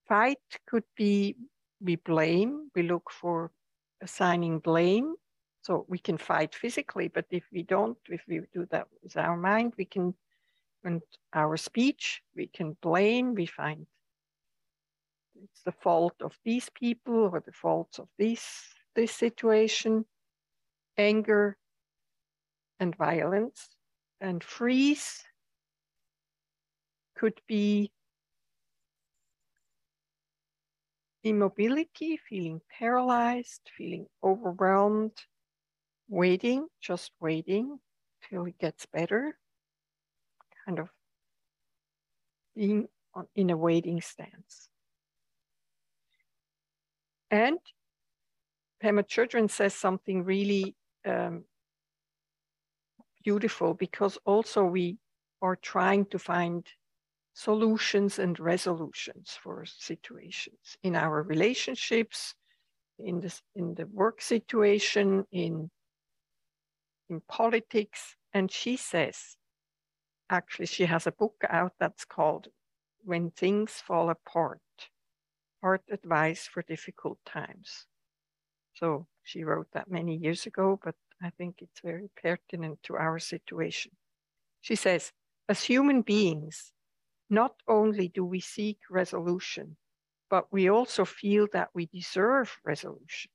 Fight 0.07 0.39
could 0.65 0.83
be 0.97 1.35
we 1.79 1.97
blame, 1.97 2.71
we 2.75 2.81
look 2.81 3.11
for 3.11 3.51
assigning 4.01 4.57
blame. 4.57 5.13
So 5.61 5.85
we 5.87 5.99
can 5.99 6.17
fight 6.17 6.53
physically, 6.55 7.07
but 7.07 7.25
if 7.29 7.43
we 7.53 7.63
don't, 7.63 7.97
if 8.09 8.21
we 8.27 8.41
do 8.53 8.65
that 8.71 8.87
with 9.01 9.15
our 9.15 9.37
mind, 9.37 9.73
we 9.77 9.85
can, 9.85 10.13
and 10.83 11.01
our 11.31 11.55
speech, 11.55 12.21
we 12.35 12.47
can 12.47 12.75
blame, 12.81 13.33
we 13.33 13.45
find 13.45 13.85
it's 15.43 15.61
the 15.63 15.71
fault 15.71 16.15
of 16.21 16.37
these 16.45 16.69
people 16.73 17.29
or 17.31 17.43
the 17.45 17.51
faults 17.51 17.99
of 17.99 18.07
this, 18.17 18.63
this 18.95 19.11
situation, 19.11 20.05
anger 20.97 21.57
and 22.79 22.95
violence. 22.95 23.69
And 24.21 24.43
freeze 24.43 25.23
could 27.15 27.39
be 27.47 27.91
immobility, 31.23 32.17
feeling 32.17 32.61
paralyzed, 32.79 33.69
feeling 33.77 34.05
overwhelmed, 34.23 35.17
waiting, 36.07 36.67
just 36.81 37.11
waiting 37.19 37.79
till 38.29 38.45
it 38.45 38.57
gets 38.59 38.85
better, 38.85 39.37
kind 40.65 40.79
of 40.79 40.89
being 42.55 42.87
on, 43.13 43.27
in 43.35 43.49
a 43.49 43.57
waiting 43.57 44.01
stance. 44.01 44.69
And 47.33 47.57
Pema 48.83 49.01
Chodron 49.03 49.49
says 49.49 49.73
something 49.73 50.23
really 50.23 50.75
um, 51.03 51.45
beautiful 53.23 53.73
because 53.73 54.19
also 54.23 54.63
we 54.63 54.99
are 55.41 55.55
trying 55.55 56.05
to 56.11 56.19
find 56.19 56.63
solutions 57.33 58.19
and 58.19 58.39
resolutions 58.39 59.35
for 59.41 59.65
situations 59.65 60.77
in 60.83 60.95
our 60.95 61.23
relationships, 61.23 62.35
in 62.99 63.19
the, 63.19 63.33
in 63.55 63.73
the 63.73 63.87
work 63.87 64.21
situation, 64.21 65.25
in, 65.31 65.71
in 67.09 67.19
politics. 67.27 68.15
And 68.31 68.51
she 68.51 68.77
says, 68.77 69.37
actually, 70.29 70.67
she 70.67 70.85
has 70.85 71.07
a 71.07 71.11
book 71.11 71.41
out 71.49 71.71
that's 71.79 72.05
called 72.05 72.49
When 73.03 73.31
Things 73.31 73.71
Fall 73.71 74.11
Apart 74.11 74.59
Hard 75.63 75.79
Advice 75.89 76.45
for 76.45 76.61
Difficult 76.61 77.17
Times. 77.25 77.85
So 78.73 79.07
she 79.23 79.45
wrote 79.45 79.67
that 79.71 79.89
many 79.89 80.17
years 80.17 80.45
ago, 80.45 80.77
but 80.83 80.95
I 81.21 81.29
think 81.29 81.61
it's 81.61 81.79
very 81.79 82.09
pertinent 82.21 82.83
to 82.83 82.97
our 82.97 83.17
situation. 83.17 83.93
She 84.59 84.75
says, 84.75 85.13
as 85.47 85.63
human 85.63 86.01
beings, 86.01 86.73
not 87.29 87.55
only 87.65 88.09
do 88.09 88.25
we 88.25 88.41
seek 88.41 88.79
resolution, 88.89 89.77
but 90.29 90.51
we 90.51 90.69
also 90.69 91.05
feel 91.05 91.47
that 91.53 91.69
we 91.73 91.85
deserve 91.85 92.59
resolution. 92.65 93.31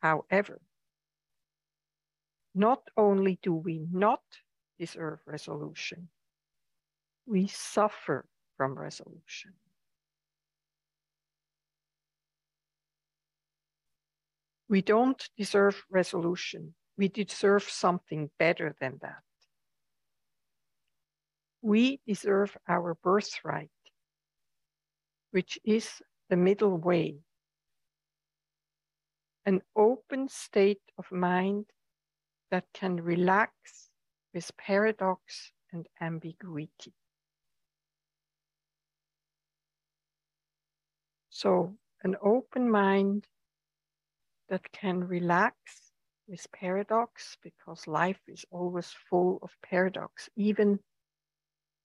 However, 0.00 0.60
not 2.56 2.82
only 2.96 3.38
do 3.40 3.54
we 3.54 3.86
not 3.92 4.22
deserve 4.80 5.20
resolution, 5.26 6.08
we 7.24 7.46
suffer 7.46 8.24
from 8.56 8.76
resolution. 8.76 9.52
We 14.68 14.82
don't 14.82 15.22
deserve 15.36 15.84
resolution. 15.90 16.74
We 16.96 17.08
deserve 17.08 17.62
something 17.62 18.30
better 18.38 18.74
than 18.80 18.98
that. 19.00 19.22
We 21.62 22.00
deserve 22.06 22.56
our 22.68 22.94
birthright, 22.94 23.70
which 25.30 25.58
is 25.64 26.02
the 26.28 26.36
middle 26.36 26.76
way, 26.76 27.16
an 29.46 29.62
open 29.74 30.28
state 30.28 30.82
of 30.98 31.10
mind 31.10 31.66
that 32.50 32.64
can 32.74 32.96
relax 32.96 33.88
with 34.34 34.50
paradox 34.58 35.52
and 35.72 35.86
ambiguity. 36.00 36.92
So, 41.30 41.76
an 42.02 42.16
open 42.22 42.70
mind 42.70 43.26
that 44.48 44.70
can 44.72 45.00
relax 45.00 45.56
with 46.26 46.46
paradox 46.52 47.36
because 47.42 47.86
life 47.86 48.20
is 48.28 48.44
always 48.50 48.94
full 49.08 49.38
of 49.42 49.50
paradox. 49.62 50.28
Even 50.36 50.78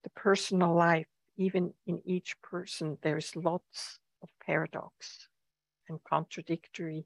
the 0.04 0.10
personal 0.12 0.74
life, 0.74 1.08
even 1.38 1.74
in 1.88 2.02
each 2.06 2.36
person, 2.42 2.98
there's 3.02 3.36
lots 3.36 4.00
of 4.22 4.30
paradox 4.46 5.28
and 5.90 6.00
contradictory 6.04 7.06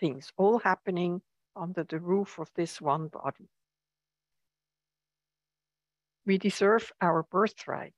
things 0.00 0.32
all 0.36 0.58
happening 0.58 1.20
under 1.56 1.84
the 1.84 2.00
roof 2.00 2.38
of 2.38 2.50
this 2.56 2.80
one 2.80 3.08
body. 3.08 3.48
We 6.26 6.38
deserve 6.38 6.90
our 7.00 7.22
birthright, 7.22 7.92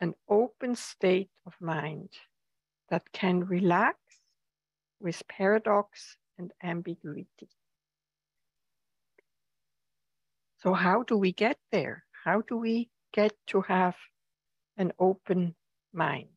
an 0.00 0.14
open 0.28 0.74
state 0.74 1.30
of 1.46 1.54
mind 1.60 2.10
that 2.90 3.12
can 3.12 3.44
relax 3.44 3.99
with 5.00 5.22
paradox 5.28 6.16
and 6.38 6.52
ambiguity. 6.62 7.48
So, 10.58 10.74
how 10.74 11.02
do 11.04 11.16
we 11.16 11.32
get 11.32 11.58
there? 11.72 12.04
How 12.24 12.42
do 12.42 12.56
we 12.58 12.90
get 13.12 13.32
to 13.48 13.62
have 13.62 13.96
an 14.76 14.92
open 14.98 15.54
mind? 15.92 16.28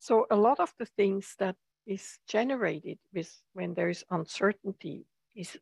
So, 0.00 0.26
a 0.30 0.36
lot 0.36 0.58
of 0.58 0.74
the 0.78 0.86
things 0.86 1.36
that 1.38 1.56
is 1.86 2.18
generated 2.26 2.98
with 3.14 3.30
when 3.52 3.74
there 3.74 3.88
is 3.88 4.04
uncertainty 4.10 5.06
is 5.36 5.58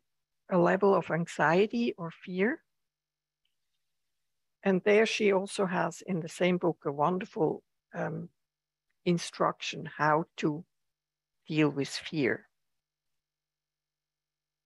a 0.50 0.58
level 0.58 0.94
of 0.94 1.10
anxiety 1.10 1.94
or 1.98 2.10
fear. 2.10 2.62
And 4.62 4.82
there 4.84 5.06
she 5.06 5.32
also 5.32 5.66
has 5.66 6.02
in 6.06 6.20
the 6.20 6.28
same 6.28 6.56
book 6.58 6.78
a 6.84 6.92
wonderful 6.92 7.62
um, 7.94 8.28
instruction 9.08 9.88
how 9.96 10.24
to 10.36 10.64
deal 11.48 11.70
with 11.70 11.88
fear. 11.88 12.46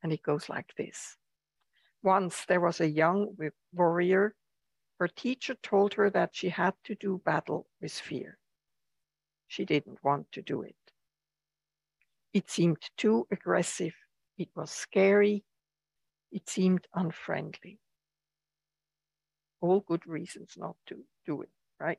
And 0.02 0.12
it 0.12 0.22
goes 0.22 0.48
like 0.48 0.74
this. 0.76 1.16
Once 2.02 2.44
there 2.46 2.60
was 2.60 2.80
a 2.80 2.88
young 2.88 3.36
warrior. 3.72 4.34
Her 4.98 5.08
teacher 5.08 5.56
told 5.62 5.94
her 5.94 6.10
that 6.10 6.30
she 6.32 6.48
had 6.48 6.74
to 6.84 6.94
do 6.94 7.20
battle 7.24 7.66
with 7.80 7.92
fear. 7.92 8.38
She 9.48 9.64
didn't 9.64 10.02
want 10.02 10.30
to 10.32 10.42
do 10.42 10.62
it. 10.62 10.76
It 12.32 12.50
seemed 12.50 12.82
too 12.96 13.26
aggressive. 13.30 13.94
It 14.38 14.48
was 14.56 14.70
scary. 14.70 15.44
It 16.30 16.48
seemed 16.48 16.86
unfriendly. 16.94 17.78
All 19.60 19.80
good 19.80 20.06
reasons 20.06 20.54
not 20.56 20.76
to 20.86 21.04
do 21.26 21.42
it, 21.42 21.50
right? 21.78 21.98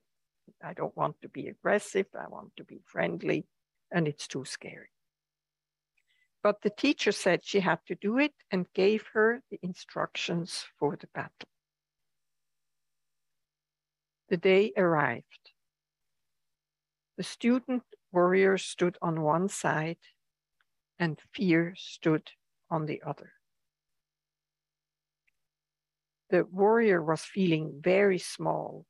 I 0.64 0.74
don't 0.74 0.96
want 0.96 1.22
to 1.22 1.30
be 1.30 1.48
aggressive. 1.48 2.08
I 2.18 2.28
want 2.30 2.56
to 2.58 2.64
be 2.64 2.82
friendly, 2.86 3.46
and 3.92 4.08
it's 4.08 4.28
too 4.28 4.46
scary. 4.46 4.92
But 6.42 6.62
the 6.62 6.70
teacher 6.70 7.12
said 7.12 7.44
she 7.44 7.60
had 7.60 7.80
to 7.88 7.96
do 7.96 8.18
it 8.18 8.34
and 8.52 8.72
gave 8.74 9.06
her 9.14 9.42
the 9.50 9.60
instructions 9.62 10.66
for 10.80 10.96
the 10.96 11.08
battle. 11.14 11.48
The 14.30 14.38
day 14.38 14.72
arrived. 14.78 15.52
The 17.18 17.24
student 17.24 17.84
warrior 18.12 18.58
stood 18.58 18.98
on 19.02 19.22
one 19.22 19.50
side 19.50 20.00
and 20.98 21.20
fear 21.34 21.76
stood 21.78 22.32
on 22.70 22.86
the 22.86 23.02
other. 23.06 23.34
The 26.30 26.46
warrior 26.46 27.04
was 27.04 27.22
feeling 27.22 27.80
very 27.84 28.18
small 28.18 28.86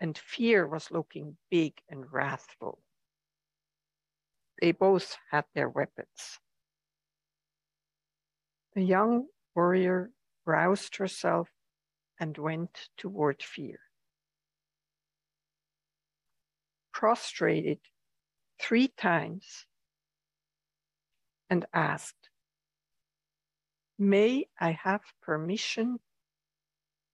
and 0.00 0.16
fear 0.16 0.66
was 0.66 0.90
looking 0.90 1.36
big 1.50 1.74
and 1.88 2.10
wrathful. 2.10 2.82
They 4.60 4.72
both 4.72 5.16
had 5.30 5.44
their 5.54 5.68
weapons. 5.68 6.40
The 8.74 8.82
young 8.82 9.26
warrior 9.54 10.10
roused 10.46 10.96
herself 10.96 11.50
and 12.18 12.36
went 12.38 12.88
toward 12.96 13.42
fear. 13.42 13.80
Prostrated 16.92 17.80
three 18.60 18.88
times 18.88 19.66
and 21.48 21.66
asked, 21.72 22.28
May 23.98 24.46
I 24.58 24.72
have 24.72 25.02
permission 25.20 25.98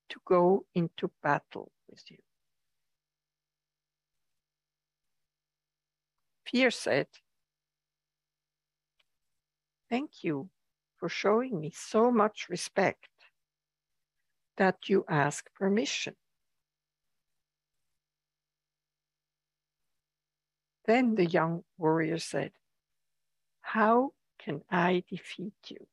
to 0.09 0.21
go 0.25 0.67
into 0.75 1.11
battle 1.23 1.73
with 1.89 2.03
you? 2.11 2.19
Fear 6.51 6.71
said, 6.71 7.09
thank 9.91 10.23
you 10.23 10.49
for 10.97 11.09
showing 11.09 11.61
me 11.61 11.73
so 11.75 12.11
much 12.11 12.49
respect 12.49 13.09
that 14.57 14.89
you 14.89 15.05
ask 15.09 15.53
permission. 15.55 16.15
Then 20.87 21.17
the 21.17 21.27
young 21.27 21.65
warrior 21.77 22.19
said, 22.19 22.53
How 23.61 24.13
can 24.39 24.63
I 24.71 25.03
defeat 25.11 25.55
you? 25.69 25.87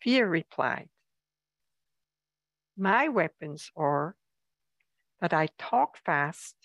Fear 0.00 0.28
replied, 0.28 0.88
My 2.76 3.08
weapons 3.08 3.70
are 3.76 4.16
that 5.20 5.34
I 5.34 5.48
talk 5.58 5.98
fast 5.98 6.55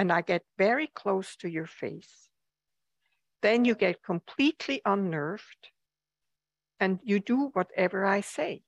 and 0.00 0.10
I 0.10 0.22
get 0.22 0.44
very 0.56 0.86
close 0.86 1.36
to 1.36 1.48
your 1.50 1.66
face. 1.66 2.30
Then 3.42 3.66
you 3.66 3.74
get 3.74 4.02
completely 4.02 4.80
unnerved 4.86 5.68
and 6.80 7.00
you 7.02 7.20
do 7.20 7.50
whatever 7.52 8.06
I 8.06 8.22
say. 8.22 8.62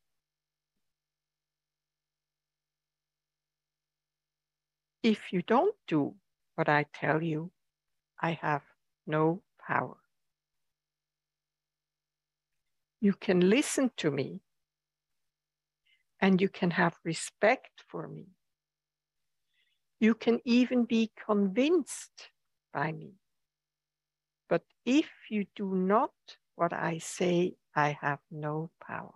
If 5.02 5.32
you 5.32 5.40
don't 5.40 5.74
do 5.88 6.16
what 6.56 6.68
I 6.68 6.84
tell 6.92 7.22
you, 7.22 7.50
I 8.20 8.32
have 8.42 8.64
no 9.06 9.40
power. 9.66 9.96
You 13.00 13.14
can 13.14 13.40
listen 13.48 13.90
to 13.96 14.10
me 14.10 14.42
and 16.20 16.42
you 16.42 16.50
can 16.50 16.72
have 16.72 16.98
respect 17.02 17.84
for 17.88 18.06
me. 18.06 18.26
You 20.02 20.16
can 20.16 20.40
even 20.44 20.84
be 20.84 21.12
convinced 21.14 22.30
by 22.74 22.90
me. 22.90 23.12
But 24.48 24.64
if 24.84 25.08
you 25.30 25.46
do 25.54 25.76
not 25.76 26.10
what 26.56 26.72
I 26.72 26.98
say, 26.98 27.54
I 27.76 27.96
have 28.00 28.18
no 28.28 28.72
power. 28.84 29.14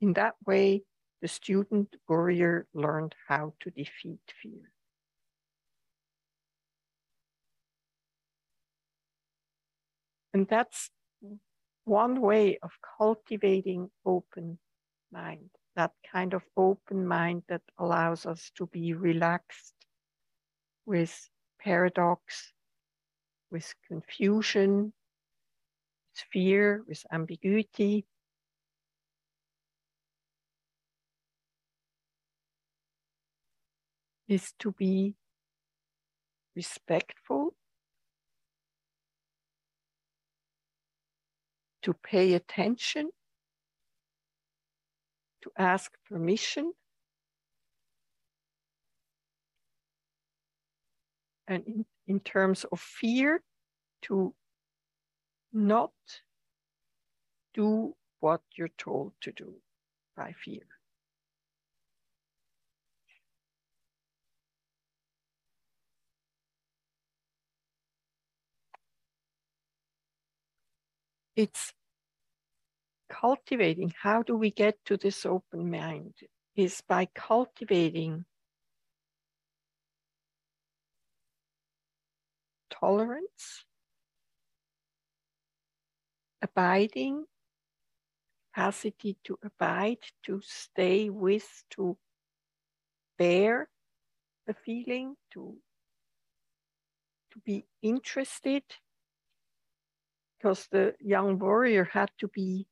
In 0.00 0.14
that 0.14 0.34
way, 0.44 0.82
the 1.22 1.28
student 1.28 1.94
warrior 2.08 2.66
learned 2.74 3.14
how 3.28 3.54
to 3.60 3.70
defeat 3.70 4.18
fear. 4.42 4.72
And 10.34 10.48
that's 10.48 10.90
one 11.84 12.20
way 12.20 12.58
of 12.64 12.72
cultivating 12.98 13.92
open 14.04 14.58
mind, 15.12 15.50
that 15.76 15.92
kind 16.10 16.32
of 16.34 16.42
open 16.56 17.06
mind 17.06 17.42
that 17.48 17.62
allows 17.78 18.26
us 18.26 18.50
to 18.56 18.66
be 18.66 18.94
relaxed 18.94 19.74
with 20.86 21.28
paradox, 21.60 22.52
with 23.50 23.74
confusion, 23.86 24.92
with 26.12 26.24
fear, 26.32 26.82
with 26.88 27.04
ambiguity. 27.12 28.06
Is 34.28 34.52
to 34.58 34.72
be 34.72 35.14
respectful, 36.56 37.54
to 41.82 41.94
pay 41.94 42.32
attention, 42.34 43.10
to 45.46 45.62
ask 45.62 45.92
permission, 46.08 46.72
and 51.46 51.64
in, 51.66 51.84
in 52.08 52.20
terms 52.20 52.64
of 52.72 52.80
fear, 52.80 53.42
to 54.02 54.34
not 55.52 55.92
do 57.54 57.94
what 58.20 58.40
you're 58.56 58.68
told 58.76 59.12
to 59.20 59.32
do 59.32 59.54
by 60.16 60.32
fear. 60.32 60.66
It's 71.36 71.74
cultivating. 73.20 73.92
How 74.02 74.22
do 74.22 74.36
we 74.36 74.50
get 74.50 74.76
to 74.86 74.96
this 74.96 75.24
open 75.24 75.70
mind? 75.70 76.14
Is 76.54 76.82
by 76.88 77.08
cultivating 77.14 78.24
tolerance, 82.70 83.64
abiding, 86.40 87.24
capacity 88.54 89.18
to 89.24 89.38
abide, 89.44 89.98
to 90.24 90.40
stay 90.42 91.10
with, 91.10 91.62
to 91.70 91.98
bear 93.18 93.68
the 94.46 94.54
feeling, 94.54 95.16
to, 95.32 95.56
to 97.32 97.38
be 97.44 97.66
interested, 97.82 98.62
because 100.38 100.68
the 100.70 100.94
young 101.00 101.38
warrior 101.38 101.84
had 101.84 102.10
to 102.18 102.28
be 102.28 102.66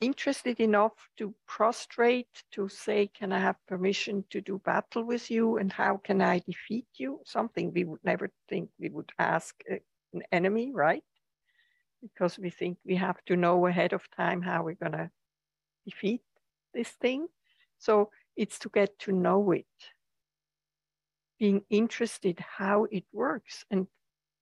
interested 0.00 0.60
enough 0.60 0.92
to 1.16 1.34
prostrate, 1.46 2.44
to 2.52 2.68
say, 2.68 3.08
Can 3.08 3.32
I 3.32 3.38
have 3.40 3.56
permission 3.66 4.24
to 4.30 4.40
do 4.40 4.60
battle 4.64 5.04
with 5.04 5.30
you? 5.30 5.58
And 5.58 5.72
how 5.72 5.96
can 5.98 6.22
I 6.22 6.40
defeat 6.40 6.86
you? 6.96 7.20
Something 7.24 7.72
we 7.72 7.84
would 7.84 8.04
never 8.04 8.30
think 8.48 8.70
we 8.78 8.90
would 8.90 9.10
ask 9.18 9.54
uh, 9.70 9.76
an 10.12 10.22
enemy, 10.32 10.70
right? 10.72 11.04
Because 12.02 12.38
we 12.38 12.50
think 12.50 12.78
we 12.84 12.96
have 12.96 13.22
to 13.26 13.36
know 13.36 13.66
ahead 13.66 13.92
of 13.92 14.08
time 14.16 14.42
how 14.42 14.62
we're 14.62 14.74
going 14.74 14.92
to 14.92 15.10
defeat 15.84 16.22
this 16.72 16.90
thing. 16.90 17.26
So 17.78 18.10
it's 18.36 18.58
to 18.60 18.68
get 18.68 18.98
to 19.00 19.12
know 19.12 19.50
it, 19.50 19.66
being 21.38 21.62
interested 21.70 22.38
how 22.38 22.86
it 22.90 23.04
works. 23.12 23.64
And 23.70 23.88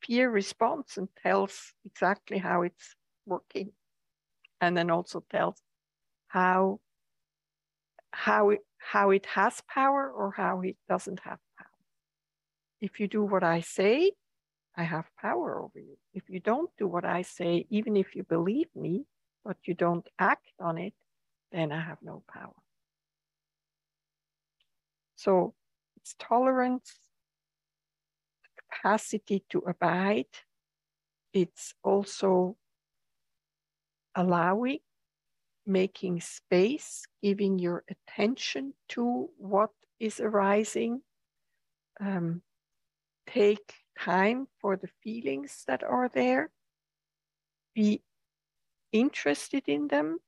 fear 0.02 0.30
responds 0.30 0.98
and 0.98 1.08
tells 1.22 1.72
exactly 1.84 2.38
how 2.38 2.62
it's 2.62 2.94
working 3.24 3.72
and 4.60 4.76
then 4.76 4.90
also 4.90 5.24
tells 5.30 5.60
how 6.28 6.80
how 8.10 8.50
it 8.50 8.60
how 8.78 9.10
it 9.10 9.26
has 9.26 9.62
power 9.68 10.10
or 10.10 10.32
how 10.36 10.60
it 10.62 10.76
doesn't 10.88 11.20
have 11.20 11.38
power. 11.58 11.68
If 12.80 13.00
you 13.00 13.08
do 13.08 13.24
what 13.24 13.42
I 13.42 13.60
say, 13.60 14.12
I 14.76 14.84
have 14.84 15.06
power 15.20 15.60
over 15.60 15.78
you. 15.78 15.96
If 16.14 16.24
you 16.28 16.40
don't 16.40 16.70
do 16.78 16.86
what 16.86 17.04
I 17.04 17.22
say, 17.22 17.66
even 17.70 17.96
if 17.96 18.14
you 18.14 18.22
believe 18.22 18.68
me, 18.74 19.04
but 19.44 19.56
you 19.64 19.74
don't 19.74 20.06
act 20.18 20.52
on 20.60 20.78
it, 20.78 20.94
then 21.52 21.72
I 21.72 21.80
have 21.80 21.98
no 22.02 22.22
power. 22.32 22.54
So 25.16 25.54
it's 25.96 26.14
tolerance, 26.18 26.94
capacity 28.70 29.44
to 29.50 29.58
abide. 29.66 30.26
It's 31.32 31.74
also 31.82 32.56
allowing, 34.16 34.78
making 35.66 36.20
space, 36.20 37.04
giving 37.22 37.58
your 37.58 37.84
attention 37.90 38.72
to 38.88 39.28
what 39.36 39.70
is 40.00 40.18
arising. 40.18 41.02
Um, 42.00 42.42
take 43.26 43.74
time 43.98 44.48
for 44.60 44.76
the 44.76 44.88
feelings 45.02 45.64
that 45.68 45.84
are 45.84 46.08
there. 46.12 46.50
Be 47.74 48.02
interested 48.92 49.64
in 49.66 49.88
them. 49.88 50.18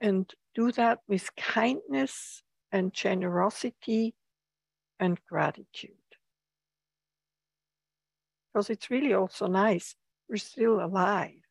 And 0.00 0.32
do 0.54 0.72
that 0.72 1.00
with 1.08 1.34
kindness 1.36 2.42
and 2.72 2.92
generosity 2.92 4.14
and 5.00 5.18
gratitude. 5.28 5.90
Because 8.52 8.70
it's 8.70 8.90
really 8.90 9.12
also 9.12 9.46
nice 9.46 9.94
we're 10.28 10.36
still 10.36 10.84
alive. 10.84 11.42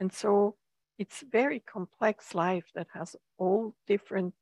And 0.00 0.12
so 0.12 0.56
it's 0.98 1.24
very 1.30 1.60
complex 1.60 2.34
life 2.34 2.64
that 2.74 2.88
has 2.94 3.16
all 3.38 3.74
different 3.86 4.34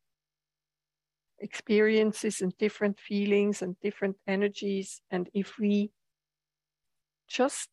experiences 1.39 2.41
and 2.41 2.57
different 2.59 2.99
feelings 2.99 3.63
and 3.63 3.79
different 3.81 4.17
energies. 4.27 5.01
And 5.11 5.29
if 5.35 5.59
we 5.59 5.91
just 7.29 7.71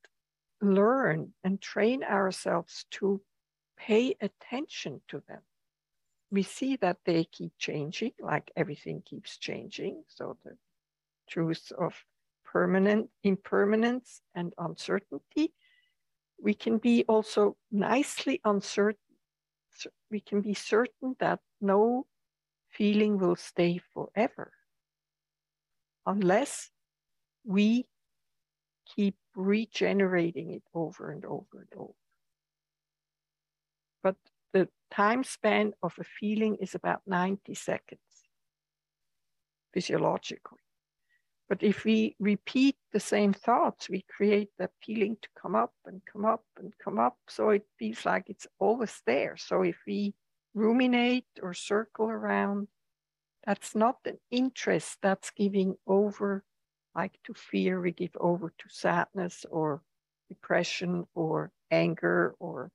learn 0.61 1.33
and 1.43 1.61
train 1.61 2.03
ourselves 2.03 2.85
to 2.91 3.21
pay 3.77 4.15
attention 4.21 5.01
to 5.07 5.21
them, 5.27 5.41
we 6.31 6.43
see 6.43 6.77
that 6.77 6.97
they 7.05 7.25
keep 7.25 7.51
changing, 7.57 8.13
like 8.19 8.51
everything 8.55 9.03
keeps 9.05 9.37
changing. 9.37 10.03
So 10.07 10.37
the 10.45 10.57
truth 11.29 11.71
of 11.77 11.93
permanent 12.45 13.09
impermanence 13.23 14.21
and 14.35 14.53
uncertainty 14.57 15.53
we 16.41 16.53
can 16.53 16.77
be 16.77 17.05
also 17.07 17.55
nicely 17.71 18.41
uncertain. 18.43 18.97
We 20.09 20.19
can 20.19 20.41
be 20.41 20.53
certain 20.53 21.15
that 21.19 21.39
no 21.61 22.07
feeling 22.69 23.17
will 23.17 23.35
stay 23.35 23.79
forever 23.93 24.51
unless 26.05 26.71
we 27.45 27.85
keep 28.95 29.15
regenerating 29.35 30.51
it 30.51 30.63
over 30.73 31.11
and 31.11 31.23
over 31.25 31.61
and 31.61 31.73
over. 31.77 31.93
But 34.03 34.15
the 34.51 34.67
time 34.89 35.23
span 35.23 35.73
of 35.81 35.93
a 35.99 36.03
feeling 36.03 36.57
is 36.59 36.75
about 36.75 37.01
90 37.05 37.53
seconds 37.53 38.01
physiologically. 39.73 40.59
But 41.51 41.63
if 41.63 41.83
we 41.83 42.15
repeat 42.17 42.77
the 42.93 42.99
same 43.01 43.33
thoughts, 43.33 43.89
we 43.89 44.05
create 44.09 44.51
that 44.57 44.71
feeling 44.81 45.17
to 45.21 45.27
come 45.37 45.53
up 45.53 45.73
and 45.85 46.01
come 46.05 46.23
up 46.23 46.45
and 46.57 46.71
come 46.81 46.97
up. 46.97 47.17
So 47.27 47.49
it 47.49 47.67
feels 47.77 48.05
like 48.05 48.29
it's 48.29 48.47
always 48.57 49.01
there. 49.05 49.35
So 49.35 49.61
if 49.63 49.75
we 49.85 50.15
ruminate 50.53 51.27
or 51.43 51.53
circle 51.53 52.05
around, 52.05 52.69
that's 53.45 53.75
not 53.75 53.97
an 54.05 54.17
interest, 54.31 54.99
that's 55.01 55.29
giving 55.31 55.75
over 55.85 56.45
like 56.95 57.19
to 57.25 57.33
fear, 57.33 57.81
we 57.81 57.91
give 57.91 58.15
over 58.17 58.53
to 58.57 58.65
sadness 58.69 59.45
or 59.51 59.81
depression 60.29 61.05
or 61.15 61.51
anger 61.69 62.33
or 62.39 62.71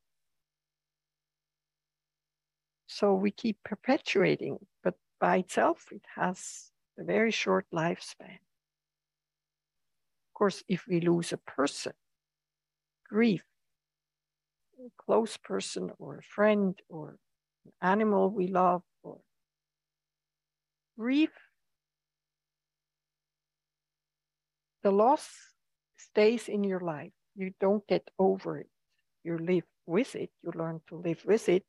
so 2.86 3.14
we 3.14 3.30
keep 3.30 3.56
perpetuating, 3.64 4.58
but 4.84 4.96
by 5.18 5.38
itself 5.38 5.86
it 5.92 6.04
has 6.14 6.70
a 6.98 7.04
very 7.04 7.30
short 7.30 7.64
lifespan. 7.72 8.36
Course, 10.36 10.62
if 10.68 10.86
we 10.86 11.00
lose 11.00 11.32
a 11.32 11.38
person, 11.38 11.94
grief, 13.08 13.42
a 14.78 14.90
close 15.02 15.38
person 15.38 15.90
or 15.98 16.18
a 16.18 16.22
friend 16.22 16.78
or 16.90 17.16
an 17.64 17.72
animal 17.80 18.28
we 18.28 18.46
love 18.48 18.82
or 19.02 19.18
grief 20.98 21.30
the 24.82 24.90
loss 24.90 25.26
stays 25.96 26.48
in 26.48 26.62
your 26.62 26.80
life. 26.80 27.12
You 27.34 27.52
don't 27.58 27.86
get 27.88 28.08
over 28.18 28.58
it. 28.58 28.68
You 29.24 29.38
live 29.38 29.64
with 29.86 30.14
it. 30.14 30.30
You 30.42 30.52
learn 30.54 30.80
to 30.88 30.96
live 30.96 31.24
with 31.24 31.48
it. 31.48 31.64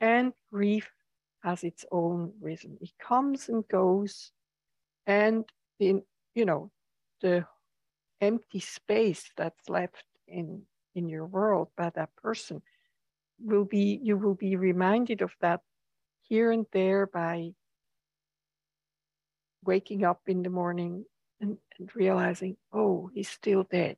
And 0.00 0.32
grief 0.52 0.90
has 1.42 1.64
its 1.64 1.86
own 1.90 2.32
rhythm. 2.40 2.76
It 2.80 2.90
comes 3.00 3.48
and 3.48 3.64
goes. 3.68 4.32
And 5.06 5.44
in, 5.78 6.02
you 6.34 6.44
know, 6.44 6.70
the 7.22 7.46
empty 8.20 8.60
space 8.60 9.30
that's 9.36 9.68
left 9.68 10.04
in, 10.26 10.62
in 10.94 11.08
your 11.08 11.26
world 11.26 11.68
by 11.76 11.90
that 11.90 12.14
person 12.16 12.62
will 13.40 13.64
be, 13.64 13.98
you 14.02 14.16
will 14.16 14.34
be 14.34 14.56
reminded 14.56 15.22
of 15.22 15.32
that 15.40 15.60
here 16.22 16.50
and 16.50 16.66
there 16.72 17.06
by 17.06 17.50
waking 19.64 20.04
up 20.04 20.20
in 20.26 20.42
the 20.42 20.50
morning 20.50 21.04
and, 21.40 21.58
and 21.78 21.90
realizing, 21.94 22.56
oh, 22.72 23.10
he's 23.14 23.28
still 23.28 23.64
dead. 23.64 23.96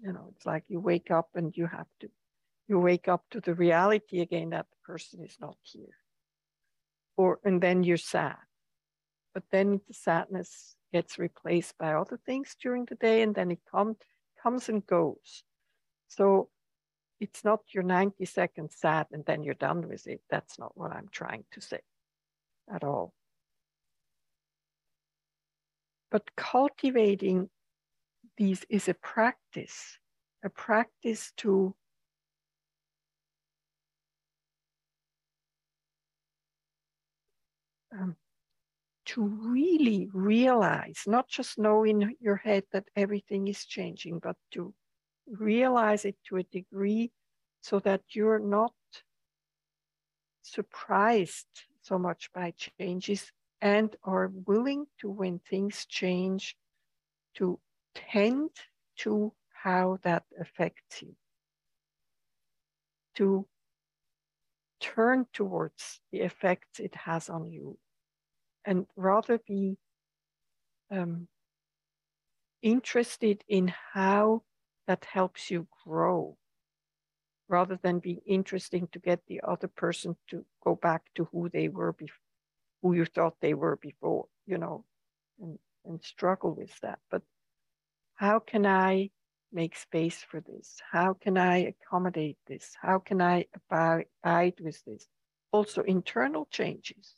You 0.00 0.12
know, 0.12 0.32
it's 0.34 0.46
like 0.46 0.64
you 0.68 0.80
wake 0.80 1.10
up 1.10 1.30
and 1.34 1.56
you 1.56 1.66
have 1.66 1.86
to, 2.00 2.08
you 2.68 2.78
wake 2.78 3.08
up 3.08 3.24
to 3.30 3.40
the 3.40 3.54
reality 3.54 4.20
again 4.20 4.50
that 4.50 4.66
the 4.70 4.92
person 4.92 5.24
is 5.24 5.36
not 5.40 5.56
here. 5.62 5.96
Or, 7.16 7.38
and 7.44 7.60
then 7.60 7.84
you're 7.84 7.98
sad. 7.98 8.36
But 9.34 9.44
then 9.50 9.80
the 9.88 9.94
sadness 9.94 10.76
gets 10.92 11.18
replaced 11.18 11.78
by 11.78 11.94
other 11.94 12.18
things 12.26 12.54
during 12.60 12.84
the 12.84 12.96
day 12.96 13.22
and 13.22 13.34
then 13.34 13.50
it 13.50 13.60
come, 13.70 13.96
comes 14.42 14.68
and 14.68 14.86
goes. 14.86 15.44
So 16.08 16.50
it's 17.20 17.44
not 17.44 17.60
your 17.72 17.84
90 17.84 18.24
seconds 18.26 18.76
sad 18.76 19.06
and 19.12 19.24
then 19.24 19.42
you're 19.42 19.54
done 19.54 19.88
with 19.88 20.06
it. 20.06 20.20
That's 20.28 20.58
not 20.58 20.76
what 20.76 20.92
I'm 20.92 21.08
trying 21.10 21.44
to 21.52 21.60
say 21.60 21.80
at 22.72 22.84
all. 22.84 23.14
But 26.10 26.36
cultivating 26.36 27.48
these 28.36 28.64
is 28.68 28.88
a 28.88 28.94
practice, 28.94 29.98
a 30.44 30.50
practice 30.50 31.32
to 31.38 31.74
um, 37.98 38.16
to 39.12 39.22
really 39.22 40.08
realize, 40.14 41.02
not 41.06 41.28
just 41.28 41.58
know 41.58 41.84
in 41.84 42.16
your 42.18 42.36
head 42.36 42.64
that 42.72 42.88
everything 42.96 43.46
is 43.46 43.66
changing, 43.66 44.18
but 44.18 44.36
to 44.50 44.72
realize 45.26 46.06
it 46.06 46.16
to 46.26 46.38
a 46.38 46.42
degree 46.44 47.12
so 47.60 47.78
that 47.80 48.00
you're 48.12 48.38
not 48.38 48.72
surprised 50.40 51.46
so 51.82 51.98
much 51.98 52.30
by 52.32 52.54
changes 52.78 53.30
and 53.60 53.94
are 54.02 54.32
willing 54.46 54.86
to, 54.98 55.10
when 55.10 55.38
things 55.40 55.84
change, 55.84 56.56
to 57.34 57.60
tend 57.94 58.48
to 58.96 59.30
how 59.52 59.98
that 60.04 60.24
affects 60.40 61.02
you, 61.02 61.14
to 63.14 63.46
turn 64.80 65.26
towards 65.34 66.00
the 66.12 66.20
effects 66.20 66.80
it 66.80 66.94
has 66.94 67.28
on 67.28 67.52
you, 67.52 67.78
and 68.64 68.86
rather 68.96 69.38
be 69.38 69.76
um, 70.90 71.28
interested 72.62 73.42
in 73.48 73.72
how 73.92 74.42
that 74.86 75.04
helps 75.04 75.50
you 75.50 75.66
grow 75.84 76.36
rather 77.48 77.78
than 77.82 77.98
being 77.98 78.20
interesting 78.26 78.88
to 78.92 78.98
get 78.98 79.20
the 79.26 79.40
other 79.46 79.68
person 79.68 80.16
to 80.28 80.44
go 80.64 80.74
back 80.74 81.02
to 81.14 81.28
who 81.32 81.48
they 81.48 81.68
were 81.68 81.92
before 81.92 82.16
who 82.82 82.94
you 82.94 83.04
thought 83.04 83.36
they 83.40 83.54
were 83.54 83.76
before, 83.76 84.26
you 84.46 84.58
know, 84.58 84.84
and, 85.40 85.58
and 85.84 86.02
struggle 86.02 86.54
with 86.54 86.78
that. 86.80 86.98
But 87.10 87.22
how 88.16 88.40
can 88.40 88.66
I 88.66 89.10
make 89.52 89.76
space 89.76 90.24
for 90.28 90.40
this? 90.40 90.80
How 90.90 91.14
can 91.14 91.38
I 91.38 91.72
accommodate 91.72 92.38
this? 92.46 92.76
How 92.80 92.98
can 92.98 93.22
I 93.22 93.46
abide 93.70 94.60
with 94.60 94.82
this? 94.84 95.06
Also, 95.52 95.82
internal 95.82 96.48
changes. 96.50 97.14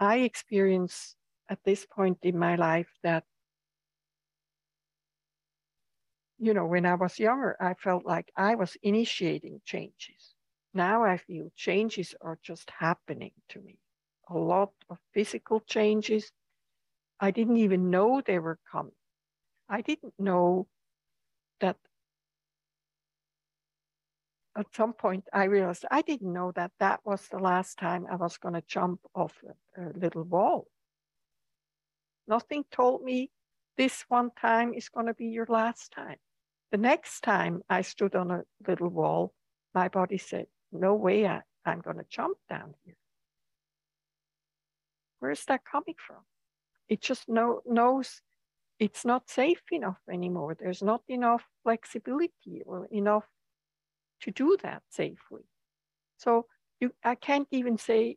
I 0.00 0.18
experience 0.18 1.16
at 1.48 1.62
this 1.64 1.86
point 1.86 2.18
in 2.22 2.38
my 2.38 2.56
life 2.56 2.88
that, 3.02 3.24
you 6.38 6.52
know, 6.54 6.66
when 6.66 6.86
I 6.86 6.94
was 6.94 7.18
younger, 7.18 7.56
I 7.60 7.74
felt 7.74 8.04
like 8.04 8.30
I 8.36 8.54
was 8.54 8.76
initiating 8.82 9.60
changes. 9.64 10.34
Now 10.74 11.02
I 11.04 11.16
feel 11.16 11.50
changes 11.56 12.14
are 12.20 12.38
just 12.42 12.70
happening 12.70 13.32
to 13.50 13.60
me. 13.60 13.78
A 14.28 14.36
lot 14.36 14.72
of 14.90 14.98
physical 15.14 15.60
changes. 15.60 16.32
I 17.20 17.30
didn't 17.32 17.58
even 17.58 17.90
know 17.90 18.20
they 18.20 18.38
were 18.38 18.58
coming. 18.70 18.96
I 19.68 19.82
didn't 19.82 20.14
know 20.18 20.68
that 21.60 21.76
at 24.56 24.74
some 24.74 24.92
point 24.92 25.24
I 25.32 25.44
realized 25.44 25.84
I 25.90 26.02
didn't 26.02 26.32
know 26.32 26.52
that 26.52 26.72
that 26.80 27.00
was 27.04 27.28
the 27.28 27.38
last 27.38 27.78
time 27.78 28.06
I 28.10 28.16
was 28.16 28.38
going 28.38 28.54
to 28.54 28.62
jump 28.66 29.00
off 29.14 29.34
a, 29.76 29.82
a, 29.82 29.84
little 29.94 30.22
wall. 30.22 30.66
Nothing 32.26 32.64
told 32.70 33.04
me 33.04 33.30
this 33.76 34.04
one 34.08 34.30
time 34.40 34.72
is 34.74 34.88
going 34.88 35.06
to 35.06 35.14
be 35.14 35.26
your 35.26 35.46
last 35.48 35.92
time. 35.92 36.16
The 36.72 36.78
next 36.78 37.20
time 37.20 37.62
I 37.68 37.82
stood 37.82 38.16
on 38.16 38.30
a 38.30 38.42
little 38.66 38.88
wall, 38.88 39.32
my 39.74 39.88
body 39.88 40.18
said, 40.18 40.46
no 40.72 40.94
way 40.94 41.26
I, 41.26 41.42
I'm 41.64 41.80
going 41.80 41.98
to 41.98 42.06
jump 42.08 42.38
down 42.48 42.74
here. 42.84 42.96
Where's 45.20 45.44
that 45.44 45.64
coming 45.64 45.94
from? 45.98 46.22
It 46.88 47.00
just 47.00 47.28
know, 47.28 47.60
knows 47.66 48.22
it's 48.78 49.04
not 49.04 49.28
safe 49.28 49.62
enough 49.70 49.98
anymore. 50.10 50.56
There's 50.58 50.82
not 50.82 51.02
enough 51.08 51.44
flexibility 51.62 52.62
or 52.64 52.86
enough 52.86 53.24
to 54.22 54.30
do 54.30 54.56
that 54.62 54.82
safely. 54.90 55.44
So 56.16 56.46
you, 56.80 56.92
I 57.04 57.14
can't 57.14 57.48
even 57.50 57.78
say, 57.78 58.16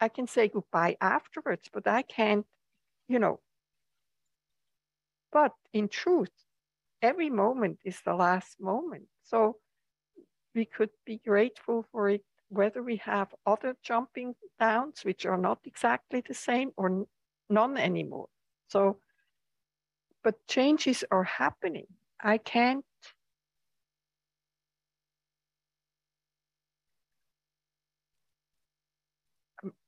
I 0.00 0.08
can 0.08 0.26
say 0.26 0.48
goodbye 0.48 0.96
afterwards, 1.00 1.68
but 1.72 1.86
I 1.86 2.02
can't, 2.02 2.46
you 3.08 3.18
know. 3.18 3.40
But 5.32 5.52
in 5.72 5.88
truth, 5.88 6.32
every 7.00 7.30
moment 7.30 7.78
is 7.84 8.00
the 8.04 8.14
last 8.14 8.60
moment. 8.60 9.04
So 9.24 9.56
we 10.54 10.64
could 10.64 10.90
be 11.06 11.20
grateful 11.24 11.86
for 11.90 12.10
it, 12.10 12.22
whether 12.48 12.82
we 12.82 12.96
have 12.96 13.34
other 13.46 13.76
jumping 13.82 14.34
downs, 14.60 15.04
which 15.04 15.24
are 15.24 15.38
not 15.38 15.60
exactly 15.64 16.22
the 16.26 16.34
same, 16.34 16.72
or 16.76 17.06
none 17.48 17.78
anymore. 17.78 18.28
So, 18.68 18.98
but 20.22 20.46
changes 20.46 21.04
are 21.10 21.24
happening. 21.24 21.86
I 22.20 22.38
can't. 22.38 22.84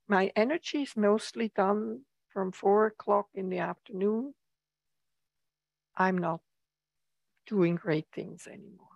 My 0.09 0.33
energy 0.37 0.83
is 0.83 0.97
mostly 0.97 1.51
done 1.55 2.03
from 2.29 2.53
four 2.53 2.87
o'clock 2.87 3.29
in 3.35 3.49
the 3.49 3.59
afternoon. 3.59 4.35
I'm 5.97 6.19
not 6.19 6.40
doing 7.47 7.77
great 7.77 8.07
things 8.12 8.47
anymore. 8.47 8.88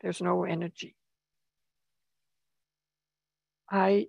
There's 0.00 0.20
no 0.20 0.44
energy. 0.44 0.96
I 3.70 4.08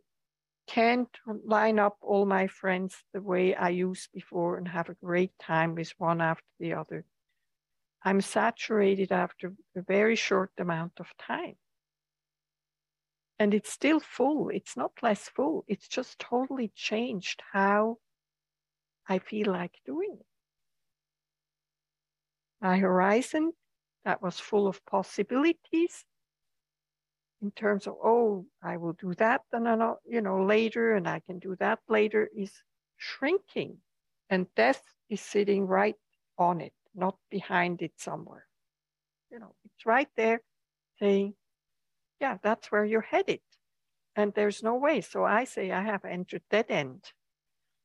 can't 0.67 1.09
line 1.45 1.79
up 1.79 1.97
all 2.01 2.25
my 2.25 2.47
friends 2.47 2.95
the 3.13 3.21
way 3.21 3.55
I 3.55 3.69
used 3.69 4.11
before 4.13 4.57
and 4.57 4.67
have 4.67 4.89
a 4.89 4.95
great 4.95 5.31
time 5.39 5.75
with 5.75 5.93
one 5.97 6.21
after 6.21 6.43
the 6.59 6.73
other. 6.73 7.05
I'm 8.03 8.21
saturated 8.21 9.11
after 9.11 9.53
a 9.75 9.81
very 9.81 10.15
short 10.15 10.51
amount 10.57 10.93
of 10.99 11.07
time. 11.17 11.55
And 13.43 13.53
it's 13.53 13.73
still 13.73 13.99
full. 13.99 14.47
It's 14.47 14.77
not 14.77 14.93
less 15.01 15.27
full. 15.27 15.65
It's 15.67 15.89
just 15.89 16.17
totally 16.17 16.71
changed 16.75 17.43
how 17.51 17.97
I 19.09 19.19
feel 19.19 19.51
like 19.51 19.81
doing 19.85 20.15
it. 20.17 20.25
My 22.61 22.77
horizon 22.77 23.51
that 24.05 24.21
was 24.21 24.39
full 24.39 24.65
of 24.65 24.85
possibilities 24.85 26.05
in 27.41 27.51
terms 27.51 27.85
of, 27.85 27.95
oh, 28.01 28.45
I 28.63 28.77
will 28.77 28.93
do 28.93 29.13
that 29.15 29.41
and 29.51 29.65
then, 29.65 29.81
you 30.07 30.21
know, 30.21 30.45
later, 30.45 30.95
and 30.95 31.05
I 31.05 31.19
can 31.19 31.39
do 31.39 31.57
that 31.59 31.79
later 31.89 32.29
is 32.33 32.53
shrinking. 32.95 33.75
And 34.29 34.47
death 34.55 34.81
is 35.09 35.19
sitting 35.19 35.67
right 35.67 35.97
on 36.37 36.61
it, 36.61 36.71
not 36.95 37.17
behind 37.29 37.81
it 37.81 37.91
somewhere. 37.97 38.47
You 39.29 39.39
know, 39.39 39.53
it's 39.65 39.85
right 39.85 40.07
there 40.15 40.41
saying, 40.97 41.33
yeah, 42.23 42.37
that's 42.41 42.71
where 42.71 42.85
you're 42.85 43.01
headed. 43.15 43.41
And 44.15 44.33
there's 44.33 44.63
no 44.63 44.75
way. 44.75 45.01
So 45.01 45.25
I 45.25 45.43
say 45.43 45.71
I 45.71 45.83
have 45.83 46.05
entered 46.05 46.43
dead 46.49 46.67
end. 46.69 47.11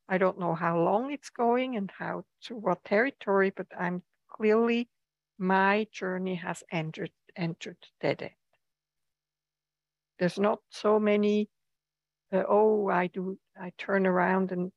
I 0.07 0.17
don't 0.17 0.39
know 0.39 0.55
how 0.55 0.79
long 0.79 1.11
it's 1.11 1.29
going 1.29 1.75
and 1.75 1.91
how 1.99 2.23
to 2.43 2.55
what 2.55 2.85
territory, 2.85 3.51
but 3.53 3.67
I'm 3.77 4.01
clearly 4.29 4.87
my 5.37 5.87
journey 5.91 6.35
has 6.35 6.63
entered 6.71 7.11
entered 7.35 7.81
dead 7.99 8.21
end. 8.21 8.31
There's 10.19 10.39
not 10.39 10.59
so 10.69 10.99
many, 10.99 11.49
uh, 12.31 12.43
oh, 12.47 12.87
I 12.87 13.07
do, 13.07 13.37
I 13.59 13.73
turn 13.77 14.07
around 14.07 14.53
and 14.53 14.71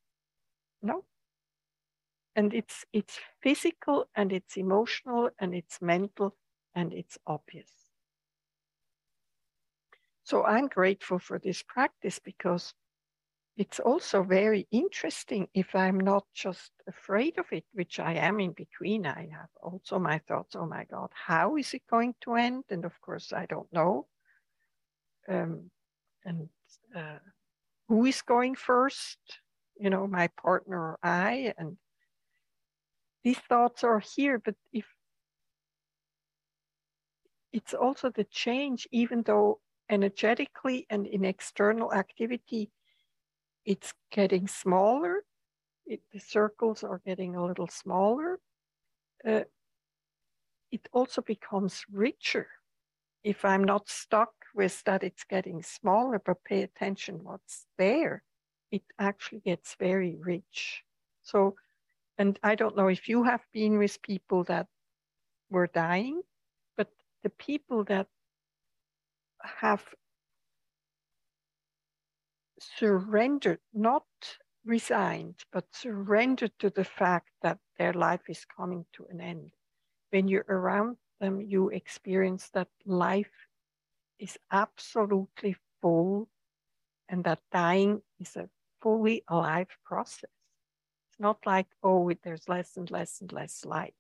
no. 0.82 1.04
And 2.34 2.52
it's 2.52 2.84
it's 2.92 3.20
physical 3.40 4.06
and 4.16 4.32
it's 4.32 4.56
emotional 4.56 5.30
and 5.38 5.54
it's 5.54 5.80
mental 5.80 6.34
and 6.74 6.92
it's 6.92 7.16
obvious. 7.26 7.81
So 10.24 10.44
I'm 10.44 10.68
grateful 10.68 11.18
for 11.18 11.38
this 11.38 11.62
practice 11.62 12.18
because 12.18 12.74
it's 13.56 13.80
also 13.80 14.22
very 14.22 14.66
interesting 14.70 15.48
if 15.52 15.74
I'm 15.74 16.00
not 16.00 16.24
just 16.34 16.70
afraid 16.88 17.38
of 17.38 17.46
it, 17.52 17.64
which 17.72 18.00
I 18.00 18.14
am 18.14 18.40
in 18.40 18.52
between. 18.52 19.06
I 19.06 19.28
have 19.32 19.50
also 19.62 19.98
my 19.98 20.18
thoughts, 20.26 20.56
oh 20.56 20.66
my 20.66 20.84
God, 20.84 21.10
how 21.12 21.56
is 21.56 21.74
it 21.74 21.82
going 21.90 22.14
to 22.22 22.34
end? 22.34 22.64
And 22.70 22.84
of 22.84 22.98
course, 23.00 23.32
I 23.32 23.46
don't 23.46 23.70
know 23.72 24.06
um, 25.28 25.70
and 26.24 26.48
uh, 26.94 27.18
who 27.88 28.04
is 28.06 28.22
going 28.22 28.54
first, 28.54 29.18
you 29.78 29.90
know, 29.90 30.06
my 30.06 30.28
partner 30.40 30.78
or 30.78 30.98
I. 31.02 31.54
And 31.58 31.76
these 33.24 33.38
thoughts 33.48 33.84
are 33.84 34.00
here, 34.00 34.38
but 34.38 34.54
if 34.72 34.86
it's 37.52 37.74
also 37.74 38.10
the 38.10 38.24
change, 38.24 38.88
even 38.92 39.22
though 39.22 39.60
energetically 39.90 40.86
and 40.90 41.06
in 41.06 41.24
external 41.24 41.92
activity, 41.92 42.70
it's 43.64 43.92
getting 44.10 44.48
smaller. 44.48 45.24
It, 45.86 46.00
the 46.12 46.20
circles 46.20 46.84
are 46.84 47.00
getting 47.04 47.36
a 47.36 47.44
little 47.44 47.68
smaller. 47.68 48.38
Uh, 49.26 49.42
it 50.70 50.88
also 50.92 51.20
becomes 51.22 51.84
richer 51.92 52.48
if 53.24 53.44
I'm 53.44 53.64
not 53.64 53.88
stuck 53.88 54.32
with 54.54 54.82
that 54.84 55.04
it's 55.04 55.24
getting 55.24 55.62
smaller, 55.62 56.20
but 56.24 56.44
pay 56.44 56.62
attention 56.62 57.20
what's 57.22 57.66
there, 57.78 58.22
it 58.70 58.82
actually 58.98 59.40
gets 59.40 59.76
very 59.78 60.16
rich. 60.16 60.82
So, 61.22 61.54
and 62.18 62.38
I 62.42 62.54
don't 62.54 62.76
know 62.76 62.88
if 62.88 63.08
you 63.08 63.22
have 63.22 63.42
been 63.52 63.78
with 63.78 64.02
people 64.02 64.44
that 64.44 64.66
were 65.50 65.68
dying, 65.68 66.22
but 66.76 66.88
the 67.22 67.30
people 67.30 67.84
that 67.84 68.08
have 69.42 69.84
surrendered, 72.58 73.60
not 73.72 74.06
resigned, 74.64 75.44
but 75.52 75.64
surrendered 75.72 76.52
to 76.58 76.70
the 76.70 76.84
fact 76.84 77.30
that 77.42 77.58
their 77.78 77.92
life 77.92 78.22
is 78.28 78.44
coming 78.44 78.84
to 78.92 79.06
an 79.10 79.20
end. 79.20 79.52
When 80.10 80.28
you're 80.28 80.46
around 80.48 80.96
them, 81.20 81.40
you 81.40 81.70
experience 81.70 82.50
that 82.50 82.68
life 82.86 83.30
is 84.18 84.38
absolutely 84.50 85.56
full 85.80 86.28
and 87.08 87.24
that 87.24 87.40
dying 87.50 88.02
is 88.20 88.36
a 88.36 88.48
fully 88.80 89.24
alive 89.28 89.68
process. 89.84 90.30
It's 91.10 91.20
not 91.20 91.38
like, 91.44 91.66
oh, 91.82 92.12
there's 92.22 92.48
less 92.48 92.76
and 92.76 92.90
less 92.90 93.20
and 93.20 93.32
less 93.32 93.64
life. 93.64 93.94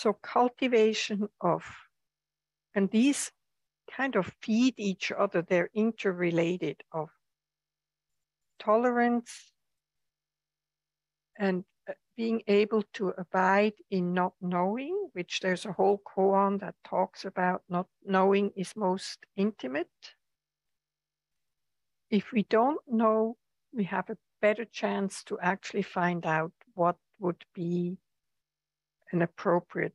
So, 0.00 0.14
cultivation 0.14 1.28
of, 1.42 1.62
and 2.74 2.90
these 2.90 3.32
kind 3.94 4.16
of 4.16 4.34
feed 4.40 4.72
each 4.78 5.12
other, 5.12 5.42
they're 5.42 5.68
interrelated 5.74 6.82
of 6.90 7.10
tolerance, 8.58 9.52
and 11.38 11.66
uh, 11.86 11.92
being 12.16 12.42
able 12.46 12.82
to 12.94 13.08
abide 13.18 13.74
in 13.90 14.14
not 14.14 14.32
knowing, 14.40 15.10
which 15.12 15.40
there's 15.40 15.66
a 15.66 15.72
whole 15.72 15.98
koan 15.98 16.60
that 16.60 16.76
talks 16.82 17.26
about 17.26 17.62
not 17.68 17.86
knowing 18.02 18.52
is 18.56 18.74
most 18.74 19.26
intimate. 19.36 20.14
If 22.08 22.32
we 22.32 22.44
don't 22.44 22.80
know, 22.88 23.36
we 23.70 23.84
have 23.84 24.08
a 24.08 24.16
better 24.40 24.64
chance 24.64 25.22
to 25.24 25.38
actually 25.40 25.82
find 25.82 26.24
out 26.24 26.52
what 26.72 26.96
would 27.18 27.44
be 27.52 27.98
an 29.12 29.22
appropriate 29.22 29.94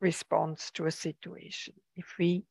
response 0.00 0.70
to 0.72 0.86
a 0.86 0.90
situation. 0.90 1.74
If 1.96 2.14
we 2.18 2.44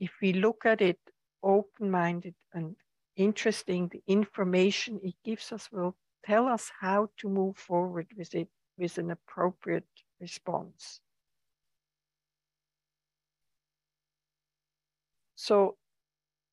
if 0.00 0.10
we 0.20 0.32
look 0.32 0.66
at 0.66 0.80
it 0.80 0.98
open-minded 1.42 2.34
and 2.52 2.74
interesting, 3.16 3.88
the 3.88 4.02
information 4.06 5.00
it 5.02 5.14
gives 5.24 5.52
us 5.52 5.70
will 5.70 5.96
tell 6.24 6.48
us 6.48 6.70
how 6.80 7.08
to 7.18 7.28
move 7.28 7.56
forward 7.56 8.08
with 8.16 8.34
it 8.34 8.48
with 8.76 8.98
an 8.98 9.10
appropriate 9.10 9.86
response. 10.20 11.00
So 15.36 15.76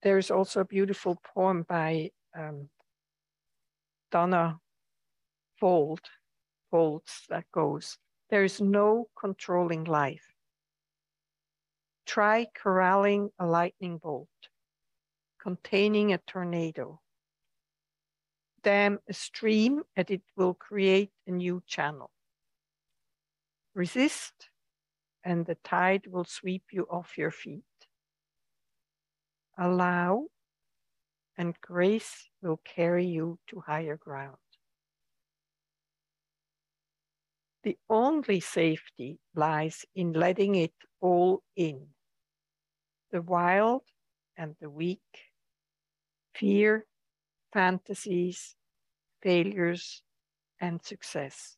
there's 0.03 0.31
also 0.31 0.61
a 0.61 0.65
beautiful 0.65 1.19
poem 1.33 1.65
by 1.67 2.11
um, 2.37 2.69
Danna 4.11 4.59
Fold, 5.59 6.01
Faulds 6.71 7.25
that 7.29 7.45
goes, 7.51 7.97
there 8.29 8.43
is 8.43 8.61
no 8.61 9.09
controlling 9.19 9.83
life. 9.83 10.33
Try 12.05 12.47
corralling 12.55 13.29
a 13.39 13.45
lightning 13.45 13.97
bolt 13.97 14.29
containing 15.41 16.13
a 16.13 16.17
tornado 16.19 16.99
dam 18.63 18.99
a 19.07 19.13
stream 19.13 19.83
and 19.95 20.09
it 20.11 20.21
will 20.35 20.53
create 20.53 21.11
a 21.27 21.31
new 21.31 21.61
channel. 21.67 22.11
Resist 23.73 24.49
and 25.23 25.45
the 25.45 25.55
tide 25.63 26.07
will 26.07 26.25
sweep 26.25 26.63
you 26.71 26.87
off 26.89 27.17
your 27.17 27.31
feet. 27.31 27.63
Allow 29.57 30.27
and 31.37 31.59
grace 31.61 32.29
will 32.41 32.59
carry 32.65 33.05
you 33.05 33.39
to 33.47 33.61
higher 33.61 33.97
ground. 33.97 34.48
The 37.63 37.77
only 37.89 38.39
safety 38.39 39.19
lies 39.35 39.85
in 39.93 40.13
letting 40.13 40.55
it 40.55 40.73
all 41.01 41.43
in. 41.55 41.87
The 43.11 43.21
wild 43.21 43.81
and 44.37 44.55
the 44.61 44.69
weak, 44.69 45.01
fear 46.33 46.85
fantasies, 47.51 48.55
failures, 49.21 50.01
and 50.61 50.81
success. 50.81 51.57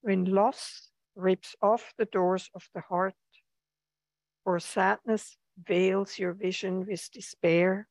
When 0.00 0.24
loss 0.24 0.90
rips 1.14 1.54
off 1.62 1.94
the 1.96 2.06
doors 2.06 2.50
of 2.54 2.68
the 2.74 2.80
heart, 2.80 3.14
or 4.44 4.58
sadness 4.58 5.36
veils 5.66 6.18
your 6.18 6.32
vision 6.32 6.86
with 6.86 7.08
despair, 7.12 7.88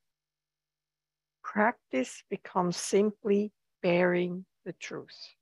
practice 1.42 2.22
becomes 2.28 2.76
simply 2.76 3.52
bearing 3.82 4.44
the 4.64 4.72
truth 4.74 5.34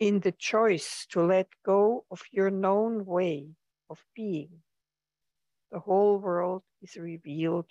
in 0.00 0.20
the 0.20 0.32
choice 0.32 1.06
to 1.10 1.22
let 1.22 1.46
go 1.64 2.06
of 2.10 2.22
your 2.32 2.50
known 2.50 3.04
way 3.04 3.50
of 3.90 4.02
being, 4.16 4.62
the 5.70 5.78
whole 5.78 6.18
world 6.18 6.62
is 6.82 6.96
revealed 6.96 7.66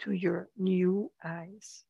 to 0.00 0.12
your 0.12 0.48
new 0.58 1.10
eyes. 1.22 1.84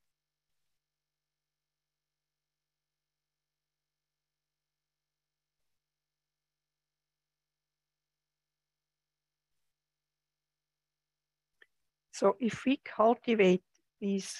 So 12.12 12.36
if 12.38 12.64
we 12.64 12.76
cultivate 12.84 13.64
these 14.00 14.36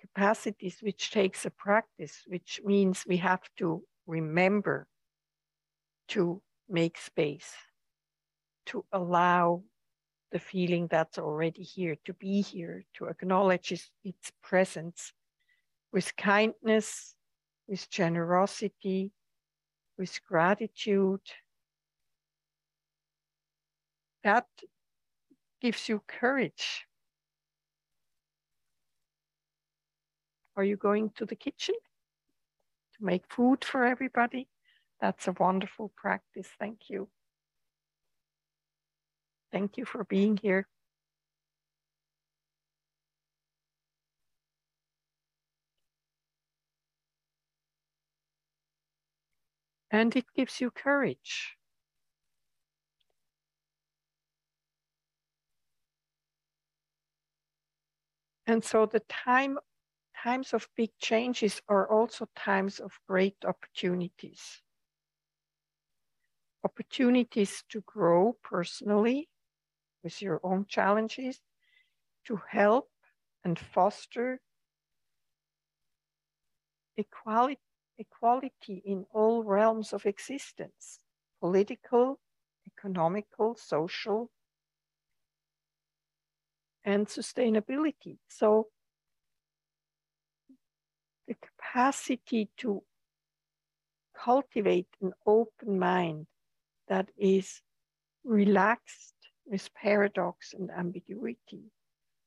capacities, 0.00 0.78
which 0.82 1.10
takes 1.10 1.44
a 1.44 1.50
practice, 1.50 2.22
which 2.28 2.60
means 2.64 3.04
we 3.08 3.16
have 3.16 3.42
to 3.58 3.82
remember 4.06 4.86
to 6.08 6.40
make 6.68 6.98
space, 6.98 7.52
to 8.66 8.84
allow 8.92 9.62
the 10.32 10.38
feeling 10.38 10.88
that's 10.88 11.18
already 11.18 11.62
here, 11.62 11.96
to 12.04 12.12
be 12.14 12.42
here, 12.42 12.84
to 12.94 13.06
acknowledge 13.06 13.72
its, 13.72 13.90
its 14.04 14.32
presence 14.42 15.12
with 15.92 16.14
kindness, 16.16 17.14
with 17.68 17.88
generosity, 17.90 19.12
with 19.98 20.18
gratitude. 20.28 21.20
That 24.24 24.46
gives 25.60 25.88
you 25.88 26.02
courage. 26.06 26.86
Are 30.56 30.64
you 30.64 30.76
going 30.76 31.10
to 31.16 31.26
the 31.26 31.36
kitchen 31.36 31.74
to 32.98 33.04
make 33.04 33.24
food 33.32 33.64
for 33.64 33.84
everybody? 33.84 34.48
That's 35.00 35.28
a 35.28 35.32
wonderful 35.32 35.92
practice. 35.96 36.48
Thank 36.58 36.88
you. 36.88 37.08
Thank 39.52 39.76
you 39.76 39.84
for 39.84 40.04
being 40.04 40.36
here. 40.36 40.66
And 49.90 50.14
it 50.16 50.26
gives 50.34 50.60
you 50.60 50.70
courage. 50.70 51.56
And 58.46 58.64
so 58.64 58.86
the 58.86 59.00
time 59.00 59.58
times 60.26 60.52
of 60.52 60.68
big 60.76 60.90
changes 60.98 61.62
are 61.68 61.88
also 61.88 62.26
times 62.34 62.80
of 62.80 62.98
great 63.06 63.36
opportunities. 63.46 64.60
Opportunities 66.64 67.62
to 67.68 67.80
grow 67.82 68.36
personally 68.42 69.28
with 70.02 70.20
your 70.20 70.40
own 70.42 70.66
challenges, 70.68 71.40
to 72.24 72.40
help 72.48 72.88
and 73.44 73.56
foster 73.56 74.40
equality, 76.96 77.60
equality 77.96 78.82
in 78.84 79.06
all 79.12 79.44
realms 79.44 79.92
of 79.92 80.06
existence 80.06 80.98
political, 81.40 82.18
economical, 82.66 83.54
social, 83.54 84.28
and 86.84 87.06
sustainability. 87.06 88.18
So 88.26 88.68
the 91.26 91.34
capacity 91.34 92.48
to 92.56 92.82
cultivate 94.16 94.88
an 95.00 95.12
open 95.26 95.78
mind 95.78 96.26
that 96.88 97.08
is 97.16 97.60
relaxed 98.24 99.14
with 99.46 99.72
paradox 99.74 100.54
and 100.54 100.70
ambiguity 100.70 101.70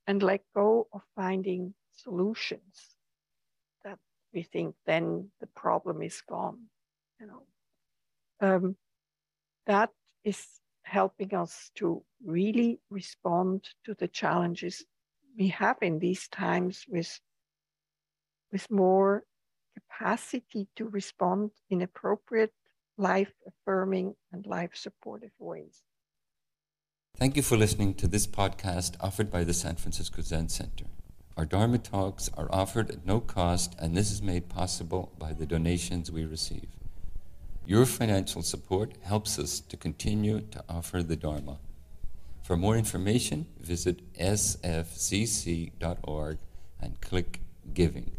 and 0.08 0.24
let 0.24 0.42
go 0.56 0.88
of 0.94 1.02
finding 1.16 1.74
solutions 1.92 2.96
that 3.84 4.00
we 4.34 4.44
think 4.44 4.76
then 4.86 5.30
the 5.40 5.48
problem 5.48 6.02
is 6.02 6.22
gone 6.22 6.70
you 7.20 7.28
know. 7.28 7.44
Um, 8.42 8.76
that 9.66 9.90
is 10.24 10.46
helping 10.84 11.34
us 11.36 11.72
to 11.76 12.04
really 12.26 12.80
respond 12.90 13.68
to 13.86 13.94
the 13.94 14.08
challenges 14.08 14.84
we 15.38 15.50
have 15.50 15.78
in 15.82 16.00
these 16.00 16.28
times 16.30 16.86
with 16.88 17.20
with 18.52 18.70
more 18.70 19.24
capacity 19.76 20.68
to 20.76 20.86
respond 20.86 21.52
in 21.70 21.82
appropriate 21.82 22.54
life 22.98 23.32
affirming 23.48 24.16
and 24.32 24.46
life 24.46 24.76
supportive 24.76 25.32
ways 25.40 25.84
Thank 27.20 27.36
you 27.36 27.44
for 27.44 27.58
listening 27.58 27.96
to 27.96 28.08
this 28.08 28.26
podcast 28.26 28.94
offered 29.02 29.30
by 29.30 29.44
the 29.44 29.54
San 29.54 29.76
Francisco 29.76 30.22
Zen 30.22 30.48
Center. 30.48 30.86
Our 31.36 31.46
Dharma 31.46 31.78
talks 31.78 32.30
are 32.38 32.48
offered 32.50 32.90
at 32.90 33.06
no 33.06 33.20
cost, 33.20 33.76
and 33.78 33.94
this 33.94 34.10
is 34.10 34.22
made 34.22 34.48
possible 34.48 35.12
by 35.20 35.34
the 35.34 35.46
donations 35.46 36.10
we 36.10 36.24
receive. 36.24 36.70
Your 37.66 37.86
financial 37.86 38.42
support 38.42 38.94
helps 39.02 39.38
us 39.38 39.60
to 39.60 39.76
continue 39.76 40.40
to 40.52 40.64
offer 40.70 41.04
the 41.04 41.18
Dharma. 41.18 41.60
For 42.42 42.56
more 42.56 42.78
information, 42.78 43.48
visit 43.60 44.14
sfzc.org 44.14 44.78
and 46.82 47.02
click 47.02 47.42
Giving. 47.74 48.19